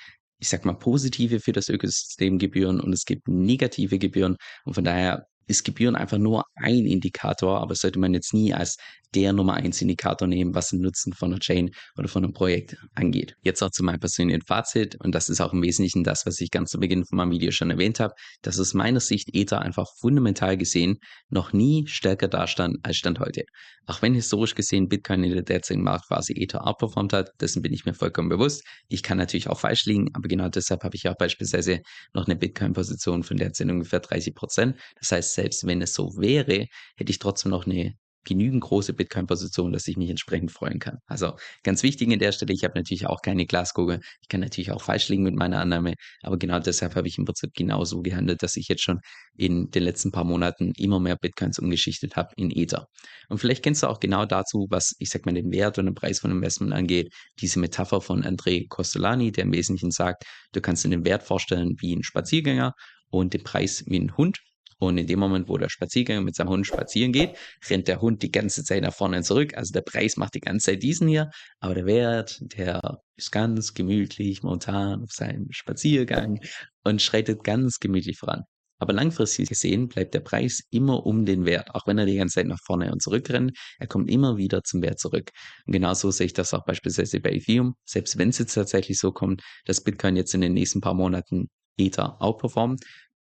ich 0.43 0.50
sag 0.50 0.65
mal, 0.65 0.73
positive 0.73 1.39
für 1.39 1.53
das 1.53 1.69
Ökosystem 1.69 2.38
Gebühren 2.38 2.81
und 2.81 2.91
es 2.91 3.05
gibt 3.05 3.29
negative 3.29 3.97
Gebühren. 3.97 4.35
Und 4.65 4.73
von 4.73 4.83
daher 4.83 5.25
ist 5.47 5.63
Gebühren 5.63 5.95
einfach 5.95 6.17
nur 6.17 6.45
ein 6.55 6.85
Indikator, 6.85 7.62
aber 7.62 7.75
sollte 7.75 8.00
man 8.00 8.13
jetzt 8.13 8.33
nie 8.33 8.53
als 8.53 8.77
der 9.13 9.33
Nummer 9.33 9.53
eins 9.53 9.81
Indikator 9.81 10.27
nehmen, 10.27 10.55
was 10.55 10.69
den 10.69 10.81
Nutzen 10.81 11.13
von 11.13 11.31
einer 11.31 11.39
Chain 11.39 11.71
oder 11.97 12.07
von 12.07 12.23
einem 12.23 12.33
Projekt 12.33 12.77
angeht. 12.95 13.35
Jetzt 13.43 13.62
auch 13.62 13.69
zu 13.69 13.83
meinem 13.83 14.00
persönlichen 14.00 14.41
Fazit 14.41 14.95
und 15.00 15.13
das 15.13 15.29
ist 15.29 15.39
auch 15.39 15.53
im 15.53 15.62
Wesentlichen 15.62 16.03
das, 16.03 16.25
was 16.25 16.39
ich 16.39 16.51
ganz 16.51 16.71
zu 16.71 16.79
Beginn 16.79 17.05
von 17.05 17.17
meinem 17.17 17.31
Video 17.31 17.51
schon 17.51 17.69
erwähnt 17.69 18.00
habe, 18.00 18.13
dass 18.41 18.59
aus 18.59 18.73
meiner 18.73 19.00
Sicht 19.00 19.29
Ether 19.33 19.62
einfach 19.62 19.88
fundamental 20.00 20.57
gesehen 20.57 20.97
noch 21.29 21.53
nie 21.53 21.85
stärker 21.88 22.27
dastand 22.27 22.77
als 22.83 22.97
Stand 22.97 23.19
heute. 23.19 23.43
Auch 23.85 24.01
wenn 24.01 24.13
historisch 24.13 24.55
gesehen 24.55 24.88
Bitcoin 24.88 25.23
in 25.23 25.31
der 25.31 25.43
derzeitigen 25.43 25.83
Marktphase 25.83 26.33
Ether 26.33 26.65
outperformt 26.65 27.12
hat, 27.12 27.31
dessen 27.41 27.62
bin 27.62 27.73
ich 27.73 27.85
mir 27.85 27.93
vollkommen 27.93 28.29
bewusst. 28.29 28.63
Ich 28.88 29.03
kann 29.03 29.17
natürlich 29.17 29.50
auch 29.50 29.59
falsch 29.59 29.85
liegen, 29.85 30.09
aber 30.13 30.27
genau 30.27 30.47
deshalb 30.47 30.83
habe 30.83 30.95
ich 30.95 31.07
auch 31.09 31.17
beispielsweise 31.17 31.81
noch 32.13 32.25
eine 32.25 32.38
Bitcoin-Position 32.38 33.23
von 33.23 33.38
derzeit 33.38 33.69
ungefähr 33.69 34.00
30 34.00 34.33
Prozent. 34.33 34.79
Das 35.00 35.12
heißt, 35.12 35.32
selbst 35.33 35.65
wenn 35.65 35.81
es 35.81 35.93
so 35.93 36.11
wäre, 36.17 36.67
hätte 36.97 37.11
ich 37.11 37.19
trotzdem 37.19 37.51
noch 37.51 37.65
eine 37.65 37.93
genügend 38.25 38.61
große 38.61 38.93
Bitcoin-Position, 38.93 39.71
dass 39.73 39.87
ich 39.87 39.97
mich 39.97 40.09
entsprechend 40.09 40.51
freuen 40.51 40.79
kann. 40.79 40.99
Also 41.07 41.33
ganz 41.63 41.83
wichtig 41.83 42.09
in 42.09 42.19
der 42.19 42.31
Stelle, 42.31 42.53
ich 42.53 42.63
habe 42.63 42.77
natürlich 42.77 43.07
auch 43.07 43.21
keine 43.21 43.45
Glaskugel. 43.45 43.99
Ich 44.21 44.27
kann 44.29 44.39
natürlich 44.39 44.71
auch 44.71 44.81
falsch 44.81 45.09
liegen 45.09 45.23
mit 45.23 45.35
meiner 45.35 45.59
Annahme, 45.59 45.93
aber 46.21 46.37
genau 46.37 46.59
deshalb 46.59 46.95
habe 46.95 47.07
ich 47.07 47.17
im 47.17 47.25
Prinzip 47.25 47.53
genauso 47.53 48.01
gehandelt, 48.01 48.43
dass 48.43 48.55
ich 48.55 48.67
jetzt 48.67 48.83
schon 48.83 48.99
in 49.35 49.69
den 49.71 49.83
letzten 49.83 50.11
paar 50.11 50.23
Monaten 50.23 50.73
immer 50.77 50.99
mehr 50.99 51.17
Bitcoins 51.17 51.59
umgeschichtet 51.59 52.15
habe 52.15 52.29
in 52.37 52.51
Ether. 52.51 52.87
Und 53.29 53.39
vielleicht 53.39 53.63
kennst 53.63 53.83
du 53.83 53.87
auch 53.87 53.99
genau 53.99 54.25
dazu, 54.25 54.67
was 54.69 54.93
ich 54.99 55.09
sag 55.09 55.25
mal 55.25 55.33
den 55.33 55.51
Wert 55.51 55.77
und 55.77 55.85
den 55.85 55.95
Preis 55.95 56.19
von 56.19 56.31
Investment 56.31 56.73
angeht, 56.73 57.13
diese 57.39 57.59
Metapher 57.59 58.01
von 58.01 58.23
André 58.23 58.67
Costolani, 58.69 59.31
der 59.31 59.45
im 59.45 59.53
Wesentlichen 59.53 59.91
sagt, 59.91 60.23
du 60.53 60.61
kannst 60.61 60.85
dir 60.85 60.89
den 60.89 61.05
Wert 61.05 61.23
vorstellen 61.23 61.75
wie 61.79 61.95
ein 61.95 62.03
Spaziergänger 62.03 62.73
und 63.09 63.33
den 63.33 63.43
Preis 63.43 63.83
wie 63.85 63.99
ein 63.99 64.15
Hund. 64.17 64.39
Und 64.87 64.97
in 64.97 65.07
dem 65.07 65.19
Moment, 65.19 65.49
wo 65.49 65.57
der 65.57 65.69
Spaziergänger 65.69 66.21
mit 66.21 66.35
seinem 66.35 66.49
Hund 66.49 66.67
spazieren 66.67 67.11
geht, 67.11 67.35
rennt 67.69 67.87
der 67.87 68.01
Hund 68.01 68.21
die 68.21 68.31
ganze 68.31 68.63
Zeit 68.63 68.83
nach 68.83 68.93
vorne 68.93 69.17
und 69.17 69.23
zurück. 69.23 69.55
Also 69.55 69.71
der 69.73 69.81
Preis 69.81 70.17
macht 70.17 70.35
die 70.35 70.39
ganze 70.39 70.71
Zeit 70.71 70.83
diesen 70.83 71.07
hier, 71.07 71.29
aber 71.59 71.75
der 71.75 71.85
Wert, 71.85 72.39
der 72.41 72.99
ist 73.15 73.31
ganz 73.31 73.73
gemütlich 73.73 74.43
momentan 74.43 75.03
auf 75.03 75.11
seinem 75.11 75.47
Spaziergang 75.51 76.39
und 76.83 77.01
schreitet 77.01 77.43
ganz 77.43 77.79
gemütlich 77.79 78.17
voran. 78.17 78.43
Aber 78.79 78.91
langfristig 78.91 79.47
gesehen 79.47 79.87
bleibt 79.87 80.13
der 80.13 80.19
Preis 80.19 80.61
immer 80.69 81.05
um 81.05 81.25
den 81.25 81.45
Wert, 81.45 81.73
auch 81.73 81.87
wenn 81.87 81.97
er 81.97 82.05
die 82.05 82.17
ganze 82.17 82.35
Zeit 82.35 82.47
nach 82.47 82.59
vorne 82.65 82.91
und 82.91 83.01
zurück 83.01 83.29
rennt. 83.29 83.57
Er 83.79 83.87
kommt 83.87 84.09
immer 84.09 84.35
wieder 84.35 84.61
zum 84.63 84.81
Wert 84.81 84.99
zurück. 84.99 85.29
Und 85.65 85.71
genauso 85.71 86.11
sehe 86.11 86.25
ich 86.25 86.33
das 86.33 86.53
auch 86.53 86.65
beispielsweise 86.65 87.21
bei 87.21 87.31
Ethereum. 87.31 87.75
Selbst 87.85 88.17
wenn 88.17 88.27
es 88.27 88.39
jetzt 88.39 88.55
tatsächlich 88.55 88.99
so 88.99 89.13
kommt, 89.13 89.41
dass 89.63 89.81
Bitcoin 89.81 90.17
jetzt 90.17 90.33
in 90.33 90.41
den 90.41 90.53
nächsten 90.53 90.81
paar 90.81 90.95
Monaten 90.95 91.47
Ether 91.77 92.21
outperformt, 92.21 92.83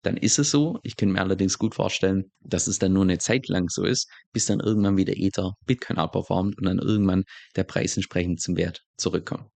dann 0.07 0.15
ist 0.15 0.39
es 0.39 0.51
so. 0.51 0.79
Ich 0.83 0.95
könnte 0.95 1.13
mir 1.13 1.19
allerdings 1.19 1.57
gut 1.57 1.75
vorstellen, 1.75 2.31
dass 2.39 2.67
es 2.67 2.79
dann 2.79 2.93
nur 2.93 3.03
eine 3.03 3.17
Zeit 3.17 3.49
lang 3.49 3.67
so 3.67 3.83
ist, 3.83 4.09
bis 4.31 4.45
dann 4.45 4.61
irgendwann 4.61 4.95
wieder 4.95 5.11
Ether 5.17 5.55
Bitcoin 5.65 5.97
outperformt 5.97 6.57
und 6.57 6.65
dann 6.65 6.79
irgendwann 6.79 7.25
der 7.57 7.65
Preis 7.65 7.97
entsprechend 7.97 8.39
zum 8.39 8.55
Wert 8.55 8.83
zurückkommt. 8.95 9.49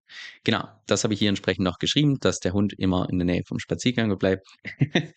Genau, 0.44 0.68
das 0.88 1.06
habe 1.06 1.14
ich 1.14 1.20
hier 1.22 1.30
entsprechend 1.30 1.64
noch 1.64 1.80
geschrieben, 1.80 2.20
dass 2.20 2.40
der 2.40 2.52
Hund 2.52 2.74
immer 2.78 3.10
in 3.10 3.18
der 3.18 3.26
Nähe 3.26 3.44
vom 3.48 3.60
Spaziergang 3.60 4.18
bleibt. 4.18 4.46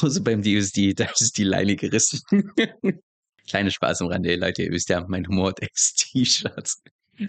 Außer 0.00 0.22
beim 0.22 0.40
DUSD, 0.40 0.94
da 0.94 1.06
ist 1.18 1.36
die 1.36 1.42
Leine 1.42 1.74
gerissen. 1.74 2.20
Kleiner 3.48 3.72
Spaß 3.72 4.02
am 4.02 4.06
Rande, 4.06 4.36
Leute, 4.36 4.62
ihr 4.62 4.70
wisst 4.70 4.88
ja, 4.88 5.04
mein 5.08 5.26
Humor 5.26 5.52
ist 5.74 6.10
T-Shirts. 6.12 6.80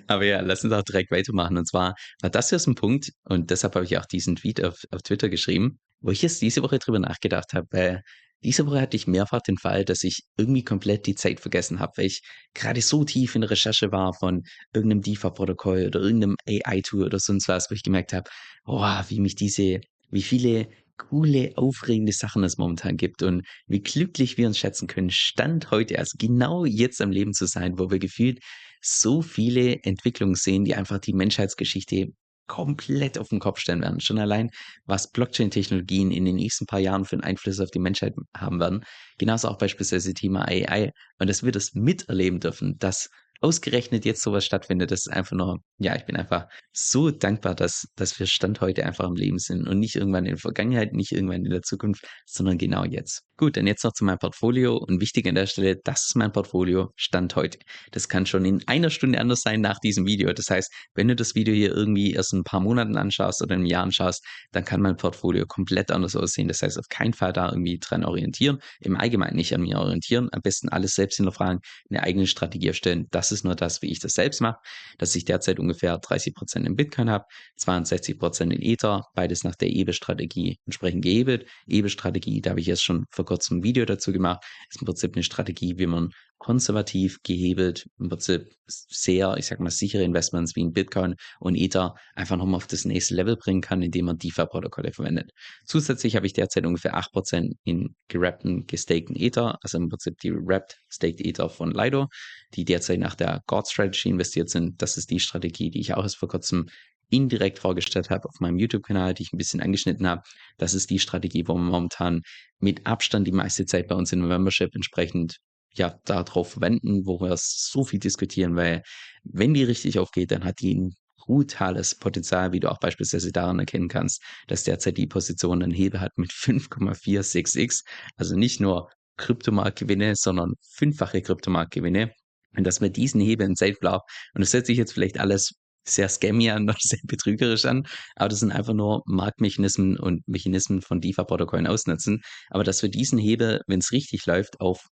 Aber 0.06 0.26
ja, 0.26 0.42
lass 0.42 0.64
uns 0.64 0.74
auch 0.74 0.84
direkt 0.84 1.10
weitermachen. 1.10 1.58
Und 1.58 1.68
zwar 1.68 1.96
war 2.22 2.30
das 2.30 2.50
hier 2.50 2.60
so 2.60 2.70
ein 2.70 2.76
Punkt, 2.76 3.12
und 3.24 3.50
deshalb 3.50 3.74
habe 3.74 3.86
ich 3.86 3.98
auch 3.98 4.06
diesen 4.06 4.36
Tweet 4.36 4.64
auf, 4.64 4.78
auf 4.92 5.02
Twitter 5.02 5.30
geschrieben, 5.30 5.80
wo 6.06 6.12
ich 6.12 6.22
jetzt 6.22 6.42
diese 6.42 6.62
Woche 6.62 6.78
drüber 6.78 7.00
nachgedacht 7.00 7.54
habe, 7.54 7.68
weil 7.72 8.04
diese 8.44 8.68
Woche 8.68 8.80
hatte 8.80 8.96
ich 8.96 9.08
mehrfach 9.08 9.42
den 9.42 9.58
Fall, 9.58 9.86
dass 9.86 10.04
ich 10.04 10.22
irgendwie 10.38 10.64
komplett 10.64 11.08
die 11.08 11.16
Zeit 11.16 11.40
vergessen 11.40 11.80
habe, 11.80 11.94
weil 11.98 12.06
ich 12.06 12.22
gerade 12.54 12.82
so 12.82 13.04
tief 13.04 13.34
in 13.34 13.42
der 13.42 13.50
Recherche 13.50 13.92
war 13.92 14.14
von 14.14 14.44
irgendeinem 14.72 15.02
DeFi-Protokoll 15.02 15.88
oder 15.88 16.00
irgendeinem 16.00 16.36
AI-Tool 16.48 17.06
oder 17.06 17.20
sonst 17.20 17.48
was, 17.48 17.72
wo 17.72 17.74
ich 17.74 17.82
gemerkt 17.82 18.14
habe, 18.14 18.30
oh, 18.66 18.84
wie 19.08 19.20
mich 19.20 19.34
diese, 19.36 19.82
wie 20.12 20.22
viele 20.22 20.68
coole, 20.98 21.54
aufregende 21.56 22.14
Sachen 22.14 22.44
es 22.44 22.60
momentan 22.60 22.98
gibt 22.98 23.24
und 23.24 23.42
wie 23.66 23.82
glücklich 23.82 24.38
wir 24.38 24.46
uns 24.46 24.60
schätzen 24.60 24.88
können, 24.88 25.10
Stand 25.10 25.72
heute, 25.72 25.98
also 25.98 26.16
genau 26.20 26.66
jetzt 26.66 27.02
am 27.02 27.10
Leben 27.10 27.34
zu 27.34 27.48
sein, 27.48 27.80
wo 27.80 27.90
wir 27.90 27.98
gefühlt 27.98 28.40
so 28.80 29.24
viele 29.24 29.82
Entwicklungen 29.82 30.36
sehen, 30.36 30.66
die 30.66 30.76
einfach 30.76 31.00
die 31.00 31.14
Menschheitsgeschichte 31.14 32.12
komplett 32.48 33.18
auf 33.18 33.30
den 33.30 33.40
Kopf 33.40 33.60
stellen 33.60 33.82
werden. 33.82 34.00
Schon 34.00 34.20
allein, 34.20 34.50
was 34.86 35.12
Blockchain-Technologien 35.12 36.12
in 36.12 36.26
den 36.26 36.36
nächsten 36.36 36.66
paar 36.66 36.80
Jahren 36.80 37.06
für 37.06 37.14
einen 37.14 37.24
Einfluss 37.24 37.60
auf 37.60 37.72
die 37.72 37.80
Menschheit 37.80 38.14
haben 38.36 38.60
werden. 38.60 38.84
Genauso 39.18 39.48
auch 39.48 39.58
beispielsweise 39.58 40.14
Thema 40.14 40.48
AI. 40.48 40.92
Und 41.20 41.30
dass 41.30 41.44
wir 41.44 41.52
das 41.52 41.74
miterleben 41.74 42.40
dürfen, 42.40 42.78
dass 42.78 43.10
ausgerechnet 43.46 44.06
jetzt 44.06 44.24
sowas 44.24 44.44
stattfindet, 44.44 44.90
das 44.90 45.02
ist 45.06 45.14
einfach 45.14 45.36
nur, 45.36 45.60
ja, 45.78 45.96
ich 45.96 46.06
bin 46.06 46.16
einfach 46.16 46.48
so 46.74 47.12
dankbar, 47.12 47.54
dass, 47.54 47.86
dass 47.96 48.20
wir 48.20 48.26
Stand 48.26 48.60
heute 48.60 48.84
einfach 48.86 49.06
am 49.06 49.16
Leben 49.16 49.38
sind 49.38 49.68
und 49.68 49.78
nicht 49.80 49.96
irgendwann 49.96 50.26
in 50.26 50.32
der 50.32 50.40
Vergangenheit, 50.40 50.94
nicht 50.94 51.12
irgendwann 51.12 51.46
in 51.46 51.52
der 51.52 51.62
Zukunft, 51.62 52.08
sondern 52.26 52.58
genau 52.58 52.84
jetzt. 52.86 53.22
Gut, 53.38 53.58
dann 53.58 53.68
jetzt 53.68 53.84
noch 53.84 53.92
zu 53.92 54.06
meinem 54.06 54.18
Portfolio 54.18 54.78
und 54.78 55.02
wichtig 55.02 55.28
an 55.28 55.36
der 55.36 55.46
Stelle, 55.46 55.76
das 55.84 56.06
ist 56.06 56.16
mein 56.16 56.32
Portfolio 56.32 56.92
Stand 56.96 57.36
heute. 57.36 57.60
Das 57.92 58.08
kann 58.08 58.26
schon 58.26 58.46
in 58.46 58.64
einer 58.66 58.90
Stunde 58.90 59.20
anders 59.20 59.42
sein 59.42 59.60
nach 59.60 59.78
diesem 59.80 60.06
Video. 60.06 60.32
Das 60.32 60.50
heißt, 60.50 60.72
wenn 60.94 61.10
du 61.10 61.18
das 61.18 61.36
Video 61.36 61.54
hier 61.54 61.76
irgendwie 61.76 62.14
erst 62.14 62.32
ein 62.32 62.46
paar 62.46 62.62
Monaten 62.62 62.96
anschaust 62.96 63.44
oder 63.44 63.56
ein 63.56 63.66
Jahr 63.66 63.84
anschaust, 63.84 64.26
dann 64.54 64.64
kann 64.64 64.82
mein 64.82 64.96
Portfolio 64.96 65.46
komplett 65.46 65.92
anders 65.92 66.16
aussehen. 66.16 66.48
Das 66.48 66.62
heißt, 66.62 66.80
auf 66.80 66.88
keinen 66.88 67.14
Fall 67.14 67.34
da 67.34 67.50
irgendwie 67.50 67.78
dran 67.78 68.06
orientieren. 68.06 68.60
Im 68.80 68.96
Allgemeinen 68.96 69.36
nicht 69.36 69.54
an 69.54 69.62
mir 69.62 69.80
orientieren. 69.80 70.30
Am 70.32 70.42
besten 70.42 70.70
alles 70.70 70.96
selbst 70.96 71.18
hinterfragen, 71.18 71.60
eine 71.90 72.04
eigene 72.04 72.28
Strategie 72.28 72.70
erstellen. 72.70 73.08
Das 73.12 73.34
ist 73.34 73.35
nur 73.44 73.56
das, 73.56 73.82
wie 73.82 73.92
ich 73.92 74.00
das 74.00 74.14
selbst 74.14 74.42
mache, 74.42 74.60
dass 74.98 75.16
ich 75.16 75.26
derzeit 75.26 75.60
ungefähr 75.60 75.98
30 75.98 76.34
Prozent 76.34 76.68
in 76.68 76.76
Bitcoin 76.76 77.10
habe, 77.10 77.26
62 77.58 78.18
Prozent 78.18 78.54
in 78.54 78.62
Ether, 78.62 79.06
beides 79.14 79.44
nach 79.44 79.56
der 79.56 79.70
EBE-Strategie 79.70 80.58
entsprechend 80.66 81.04
gehebelt. 81.04 81.48
EBE-Strategie, 81.68 82.42
da 82.42 82.52
habe 82.52 82.60
ich 82.60 82.68
jetzt 82.68 82.84
schon 82.84 83.06
vor 83.12 83.26
kurzem 83.26 83.58
ein 83.58 83.64
Video 83.64 83.86
dazu 83.86 84.12
gemacht. 84.12 84.44
Ist 84.70 84.82
im 84.82 84.86
Prinzip 84.86 85.16
eine 85.16 85.24
Strategie, 85.24 85.78
wie 85.78 85.88
man 85.88 86.12
konservativ 86.46 87.24
gehebelt, 87.24 87.90
im 87.98 88.08
Prinzip 88.08 88.52
sehr, 88.68 89.36
ich 89.36 89.48
sag 89.48 89.60
mal, 89.60 89.72
sichere 89.72 90.04
Investments 90.04 90.56
wie 90.56 90.62
in 90.62 90.74
Bitcoin 90.74 91.16
und 91.40 91.56
Ether 91.56 91.96
einfach 92.14 92.38
nochmal 92.38 92.58
auf 92.58 92.68
das 92.68 92.86
nächste 92.86 93.16
Level 93.16 93.36
bringen 93.36 93.62
kann, 93.62 93.82
indem 93.82 94.06
man 94.06 94.20
DeFi-Protokolle 94.20 94.94
verwendet. 94.94 95.32
Zusätzlich 95.66 96.16
habe 96.16 96.28
ich 96.28 96.34
derzeit 96.34 96.68
ungefähr 96.68 96.94
8% 96.96 97.54
in 97.64 97.96
gerappten, 98.10 98.68
gestakten 98.68 99.16
Ether, 99.16 99.58
also 99.64 99.80
im 99.80 99.90
Prinzip 99.90 100.20
die 100.20 100.34
Wrapped 100.36 100.78
Staked 100.88 101.20
Ether 101.20 101.50
von 101.50 101.72
Lido, 101.72 102.10
die 102.54 102.64
derzeit 102.64 103.00
nach 103.00 103.16
der 103.16 103.42
God 103.48 103.68
Strategy 103.68 104.10
investiert 104.10 104.52
sind. 104.52 104.80
Das 104.84 104.98
ist 104.98 105.10
die 105.10 105.20
Strategie, 105.20 105.72
die 105.72 105.80
ich 105.80 105.96
auch 105.96 106.04
erst 106.04 106.18
vor 106.18 106.30
kurzem 106.30 106.68
indirekt 107.10 107.58
vorgestellt 107.58 108.12
habe 108.12 108.30
auf 108.30 108.40
meinem 108.40 108.60
YouTube-Kanal, 108.60 109.16
die 109.16 109.24
ich 109.24 109.34
ein 109.34 109.38
bisschen 109.38 109.62
angeschnitten 109.62 110.06
habe. 110.06 110.22
Das 110.60 110.76
ist 110.76 110.92
die 110.92 111.00
Strategie, 111.00 111.48
wo 111.48 111.56
wir 111.56 111.62
momentan 111.62 112.22
mit 112.60 112.86
Abstand 112.86 113.26
die 113.26 113.32
meiste 113.32 113.66
Zeit 113.66 113.88
bei 113.88 113.96
uns 113.96 114.12
in 114.12 114.22
Membership 114.22 114.76
entsprechend 114.76 115.40
ja 115.78 116.00
darauf 116.06 116.52
verwenden, 116.52 117.06
wo 117.06 117.20
wir 117.20 117.36
so 117.38 117.84
viel 117.84 118.00
diskutieren, 118.00 118.56
weil 118.56 118.84
wenn 119.24 119.54
die 119.54 119.64
richtig 119.64 120.00
aufgeht, 120.00 120.32
dann 120.32 120.44
hat 120.44 120.60
die 120.62 120.76
ein 120.76 120.96
brutales 121.18 121.96
Potenzial, 121.96 122.52
wie 122.52 122.60
du 122.60 122.72
auch 122.72 122.80
beispielsweise 122.80 123.32
daran 123.32 123.60
erkennen 123.60 123.88
kannst, 123.88 124.22
dass 124.48 124.64
derzeit 124.64 124.98
die 124.98 125.08
Position 125.08 125.64
einen 125.64 125.74
Hebel 125.74 126.00
hat 126.00 126.12
mit 126.18 126.32
5,46x, 126.32 127.82
also 128.16 128.36
nicht 128.36 128.60
nur 128.60 128.90
Kryptomarktgewinne, 129.18 130.14
sondern 130.16 130.54
fünffache 130.62 131.22
Kryptomarktgewinne. 131.22 132.12
Und 132.58 132.64
dass 132.66 132.82
wir 132.82 132.90
diesen 132.90 133.22
Hebel 133.22 133.48
in 133.48 133.56
Safe 133.56 133.76
Blau, 133.80 134.02
und 134.34 134.42
das 134.42 134.54
hört 134.54 134.66
sich 134.66 134.78
jetzt 134.78 134.94
vielleicht 134.94 135.20
alles 135.20 135.54
sehr 135.88 136.10
scammy 136.10 136.50
an 136.50 136.64
oder 136.70 136.78
sehr 136.80 137.00
betrügerisch 137.04 137.66
an, 137.66 137.86
aber 138.16 138.30
das 138.30 138.40
sind 138.40 138.52
einfach 138.52 138.74
nur 138.74 139.04
Marktmechanismen 139.06 139.98
und 139.98 140.28
Mechanismen 140.28 140.82
von 140.82 141.00
DeFi-Protokollen 141.00 141.68
ausnutzen. 141.68 142.22
Aber 142.50 142.64
dass 142.64 142.82
wir 142.82 142.90
diesen 142.90 143.20
Hebel, 143.20 143.62
wenn 143.68 143.80
es 143.80 143.92
richtig 143.92 144.26
läuft, 144.26 144.60
auf 144.60 144.88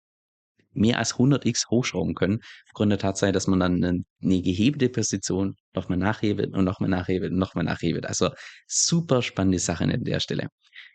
mehr 0.73 0.99
als 0.99 1.15
100x 1.15 1.69
hochschrauben 1.69 2.15
können, 2.15 2.39
aufgrund 2.67 2.91
der 2.91 2.99
Tatsache, 2.99 3.31
dass 3.31 3.47
man 3.47 3.59
dann 3.59 3.83
eine, 3.83 4.41
gehebelte 4.41 4.89
Position 4.89 5.55
nochmal 5.73 5.97
nachhebelt 5.97 6.53
und 6.53 6.65
nochmal 6.65 6.89
nachhebelt 6.89 7.31
und 7.31 7.39
nochmal 7.39 7.63
nachhebelt. 7.63 8.05
Also 8.05 8.29
super 8.67 9.21
spannende 9.21 9.59
Sache 9.59 9.85
an 9.85 10.03
der 10.03 10.19
Stelle. 10.19 10.49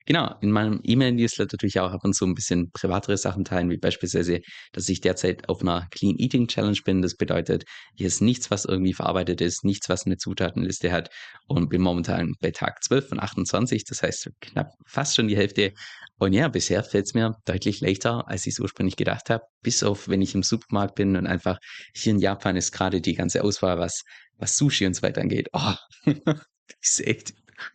Genau, 0.07 0.35
in 0.43 0.51
meinem 0.51 0.81
E-Mail-Newsletter 0.83 1.55
natürlich 1.55 1.81
auch 1.81 1.91
ab 1.91 2.05
und 2.05 2.15
zu 2.15 2.27
ein 2.27 2.35
bisschen 2.35 2.71
privatere 2.73 3.17
Sachen 3.17 3.45
teilen, 3.45 3.71
wie 3.71 3.79
beispielsweise, 3.79 4.41
dass 4.73 4.89
ich 4.91 5.01
derzeit 5.01 5.49
auf 5.49 5.63
einer 5.63 5.87
Clean 5.91 6.17
Eating 6.19 6.47
Challenge 6.47 6.79
bin. 6.85 7.01
Das 7.01 7.15
bedeutet, 7.17 7.65
hier 7.95 8.09
ist 8.09 8.21
nichts, 8.21 8.51
was 8.51 8.67
irgendwie 8.67 8.93
verarbeitet 8.93 9.41
ist, 9.41 9.65
nichts, 9.65 9.89
was 9.89 10.05
eine 10.05 10.19
Zutatenliste 10.19 10.93
hat 10.93 11.09
und 11.47 11.71
bin 11.71 11.81
momentan 11.81 12.35
bei 12.41 12.51
Tag 12.51 12.85
12 12.85 13.09
von 13.09 13.21
28, 13.21 13.85
das 13.85 14.03
heißt 14.03 14.29
knapp 14.41 14.73
fast 14.87 15.17
schon 15.17 15.29
die 15.29 15.37
Hälfte. 15.37 15.73
Und 16.19 16.35
ja, 16.35 16.49
bisher 16.49 16.85
fällt 16.85 17.07
es 17.07 17.15
mir 17.15 17.37
deutlich 17.47 17.81
leichter, 17.81 18.29
als 18.29 18.47
ich 18.47 18.53
es 18.53 18.61
ursprünglich 18.61 18.97
gedacht 18.97 19.31
habe. 19.31 19.45
Bis 19.63 19.83
auf, 19.83 20.09
wenn 20.09 20.23
ich 20.23 20.35
im 20.35 20.43
Supermarkt 20.43 20.97
bin 20.97 21.17
und 21.17 21.27
einfach 21.27 21.59
hier 21.95 22.13
in 22.13 22.19
Japan 22.19 22.57
ist 22.57 22.73
gerade 22.73 23.01
die 23.01 23.15
ganze 23.15 23.43
Auswahl, 23.43 23.79
was, 23.79 24.03
was 24.37 24.57
Sushi 24.57 24.87
und 24.87 24.95
so 24.95 25.03
weiter 25.03 25.23
angeht. 25.23 25.49
Oh, 25.53 25.75
ist 26.81 27.07
echt 27.07 27.33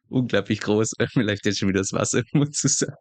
unglaublich 0.10 0.62
groß. 0.62 0.93
Läuft 1.15 1.46
jetzt 1.46 1.60
schon 1.60 1.69
wieder 1.69 1.79
das 1.79 1.93
Wasser 1.93 2.19
im 2.19 2.39
Mund 2.39 2.55
zusammen. 2.55 2.96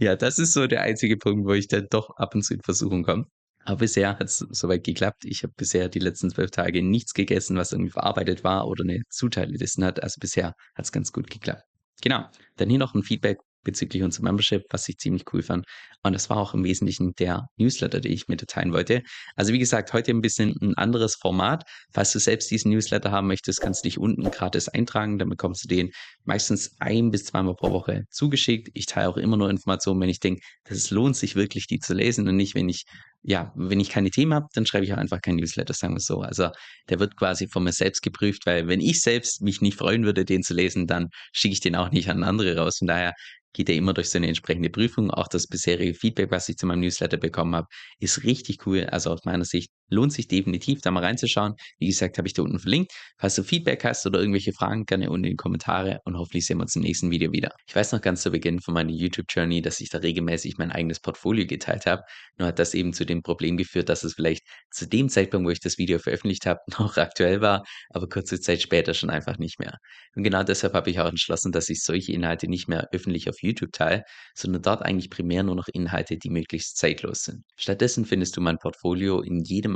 Ja, 0.00 0.16
das 0.16 0.38
ist 0.38 0.52
so 0.52 0.66
der 0.66 0.82
einzige 0.82 1.16
Punkt, 1.16 1.46
wo 1.46 1.54
ich 1.54 1.68
dann 1.68 1.86
doch 1.90 2.10
ab 2.16 2.34
und 2.34 2.42
zu 2.42 2.54
in 2.54 2.60
Versuchung 2.60 3.04
komme. 3.04 3.24
Aber 3.64 3.78
bisher 3.78 4.18
hat 4.18 4.28
es 4.28 4.38
soweit 4.38 4.84
geklappt. 4.84 5.24
Ich 5.24 5.42
habe 5.42 5.52
bisher 5.56 5.88
die 5.88 5.98
letzten 5.98 6.30
zwölf 6.30 6.50
Tage 6.50 6.82
nichts 6.82 7.14
gegessen, 7.14 7.56
was 7.56 7.72
irgendwie 7.72 7.90
verarbeitet 7.90 8.44
war 8.44 8.68
oder 8.68 8.84
eine 8.84 9.02
Zutatenliste 9.08 9.84
hat. 9.84 10.02
Also 10.02 10.18
bisher 10.20 10.54
hat 10.74 10.84
es 10.84 10.92
ganz 10.92 11.10
gut 11.10 11.28
geklappt. 11.30 11.64
Genau. 12.02 12.26
Dann 12.56 12.70
hier 12.70 12.78
noch 12.78 12.94
ein 12.94 13.02
Feedback 13.02 13.38
bezüglich 13.66 14.02
unserer 14.02 14.24
Membership, 14.24 14.62
was 14.70 14.88
ich 14.88 14.96
ziemlich 14.96 15.24
cool 15.32 15.42
fand. 15.42 15.66
Und 16.02 16.12
das 16.12 16.30
war 16.30 16.36
auch 16.38 16.54
im 16.54 16.64
Wesentlichen 16.64 17.14
der 17.18 17.48
Newsletter, 17.58 18.00
den 18.00 18.12
ich 18.12 18.28
mit 18.28 18.46
teilen 18.46 18.72
wollte. 18.72 19.02
Also 19.34 19.52
wie 19.52 19.58
gesagt, 19.58 19.92
heute 19.92 20.12
ein 20.12 20.20
bisschen 20.20 20.54
ein 20.62 20.74
anderes 20.74 21.16
Format. 21.16 21.64
Falls 21.92 22.12
du 22.12 22.20
selbst 22.20 22.50
diesen 22.50 22.70
Newsletter 22.70 23.10
haben 23.10 23.26
möchtest, 23.26 23.60
kannst 23.60 23.84
du 23.84 23.88
dich 23.88 23.98
unten 23.98 24.30
gratis 24.30 24.68
eintragen. 24.68 25.18
Dann 25.18 25.28
bekommst 25.28 25.64
du 25.64 25.68
den 25.68 25.90
meistens 26.24 26.76
ein 26.78 27.10
bis 27.10 27.24
zweimal 27.24 27.56
pro 27.56 27.72
Woche 27.72 28.04
zugeschickt. 28.10 28.70
Ich 28.74 28.86
teile 28.86 29.08
auch 29.08 29.16
immer 29.16 29.36
nur 29.36 29.50
Informationen, 29.50 30.00
wenn 30.00 30.08
ich 30.08 30.20
denke, 30.20 30.40
es 30.68 30.90
lohnt 30.90 31.16
sich 31.16 31.34
wirklich, 31.34 31.66
die 31.66 31.80
zu 31.80 31.92
lesen 31.92 32.28
und 32.28 32.36
nicht, 32.36 32.54
wenn 32.54 32.68
ich 32.68 32.84
ja, 33.28 33.52
wenn 33.56 33.80
ich 33.80 33.90
keine 33.90 34.10
Themen 34.10 34.34
habe, 34.34 34.46
dann 34.54 34.66
schreibe 34.66 34.84
ich 34.84 34.92
auch 34.92 34.98
einfach 34.98 35.20
kein 35.20 35.34
Newsletter, 35.34 35.74
sagen 35.74 35.94
wir 35.94 36.00
so. 36.00 36.20
Also 36.20 36.50
der 36.88 37.00
wird 37.00 37.16
quasi 37.16 37.48
von 37.48 37.64
mir 37.64 37.72
selbst 37.72 38.02
geprüft, 38.02 38.46
weil 38.46 38.68
wenn 38.68 38.80
ich 38.80 39.02
selbst 39.02 39.42
mich 39.42 39.60
nicht 39.60 39.76
freuen 39.76 40.04
würde, 40.04 40.24
den 40.24 40.44
zu 40.44 40.54
lesen, 40.54 40.86
dann 40.86 41.08
schicke 41.32 41.54
ich 41.54 41.60
den 41.60 41.74
auch 41.74 41.90
nicht 41.90 42.08
an 42.08 42.22
andere 42.22 42.56
raus. 42.56 42.78
Von 42.78 42.86
daher 42.86 43.14
geht 43.56 43.70
er 43.70 43.74
immer 43.74 43.94
durch 43.94 44.10
so 44.10 44.18
eine 44.18 44.28
entsprechende 44.28 44.68
Prüfung. 44.68 45.10
Auch 45.10 45.28
das 45.28 45.46
bisherige 45.46 45.94
Feedback, 45.94 46.30
was 46.30 46.48
ich 46.48 46.58
zu 46.58 46.66
meinem 46.66 46.80
Newsletter 46.80 47.16
bekommen 47.16 47.56
habe, 47.56 47.68
ist 47.98 48.22
richtig 48.22 48.66
cool. 48.66 48.84
Also 48.84 49.10
aus 49.10 49.24
meiner 49.24 49.46
Sicht 49.46 49.72
lohnt 49.88 50.12
sich 50.12 50.28
definitiv, 50.28 50.80
da 50.80 50.90
mal 50.90 51.04
reinzuschauen. 51.04 51.54
Wie 51.78 51.86
gesagt, 51.86 52.18
habe 52.18 52.28
ich 52.28 52.34
da 52.34 52.42
unten 52.42 52.58
verlinkt. 52.58 52.92
Falls 53.18 53.34
du 53.34 53.42
Feedback 53.42 53.84
hast 53.84 54.06
oder 54.06 54.20
irgendwelche 54.20 54.52
Fragen, 54.52 54.84
gerne 54.84 55.10
unten 55.10 55.24
in 55.24 55.30
die 55.32 55.36
Kommentare 55.36 56.00
und 56.04 56.16
hoffentlich 56.16 56.46
sehen 56.46 56.58
wir 56.58 56.62
uns 56.62 56.76
im 56.76 56.82
nächsten 56.82 57.10
Video 57.10 57.32
wieder. 57.32 57.50
Ich 57.66 57.74
weiß 57.74 57.92
noch 57.92 58.00
ganz 58.00 58.22
zu 58.22 58.30
Beginn 58.30 58.60
von 58.60 58.74
meiner 58.74 58.90
YouTube-Journey, 58.90 59.62
dass 59.62 59.80
ich 59.80 59.90
da 59.90 59.98
regelmäßig 59.98 60.58
mein 60.58 60.72
eigenes 60.72 61.00
Portfolio 61.00 61.46
geteilt 61.46 61.86
habe. 61.86 62.02
Nur 62.38 62.48
hat 62.48 62.58
das 62.58 62.74
eben 62.74 62.92
zu 62.92 63.06
dem 63.06 63.22
Problem 63.22 63.56
geführt, 63.56 63.88
dass 63.88 64.04
es 64.04 64.14
vielleicht 64.14 64.42
zu 64.70 64.86
dem 64.86 65.08
Zeitpunkt, 65.08 65.46
wo 65.46 65.50
ich 65.50 65.60
das 65.60 65.78
Video 65.78 65.98
veröffentlicht 65.98 66.46
habe, 66.46 66.60
noch 66.78 66.96
aktuell 66.96 67.40
war, 67.40 67.64
aber 67.90 68.08
kurze 68.08 68.40
Zeit 68.40 68.62
später 68.62 68.94
schon 68.94 69.10
einfach 69.10 69.38
nicht 69.38 69.58
mehr. 69.58 69.78
Und 70.14 70.22
genau 70.22 70.42
deshalb 70.42 70.74
habe 70.74 70.90
ich 70.90 71.00
auch 71.00 71.08
entschlossen, 71.08 71.52
dass 71.52 71.68
ich 71.68 71.82
solche 71.82 72.12
Inhalte 72.12 72.48
nicht 72.48 72.68
mehr 72.68 72.88
öffentlich 72.92 73.28
auf 73.28 73.42
YouTube 73.42 73.72
teile, 73.72 74.04
sondern 74.34 74.62
dort 74.62 74.82
eigentlich 74.82 75.10
primär 75.10 75.42
nur 75.42 75.54
noch 75.54 75.68
Inhalte, 75.68 76.16
die 76.16 76.30
möglichst 76.30 76.76
zeitlos 76.76 77.22
sind. 77.22 77.42
Stattdessen 77.56 78.04
findest 78.04 78.36
du 78.36 78.40
mein 78.40 78.58
Portfolio 78.58 79.20
in 79.20 79.42
jedem 79.42 79.75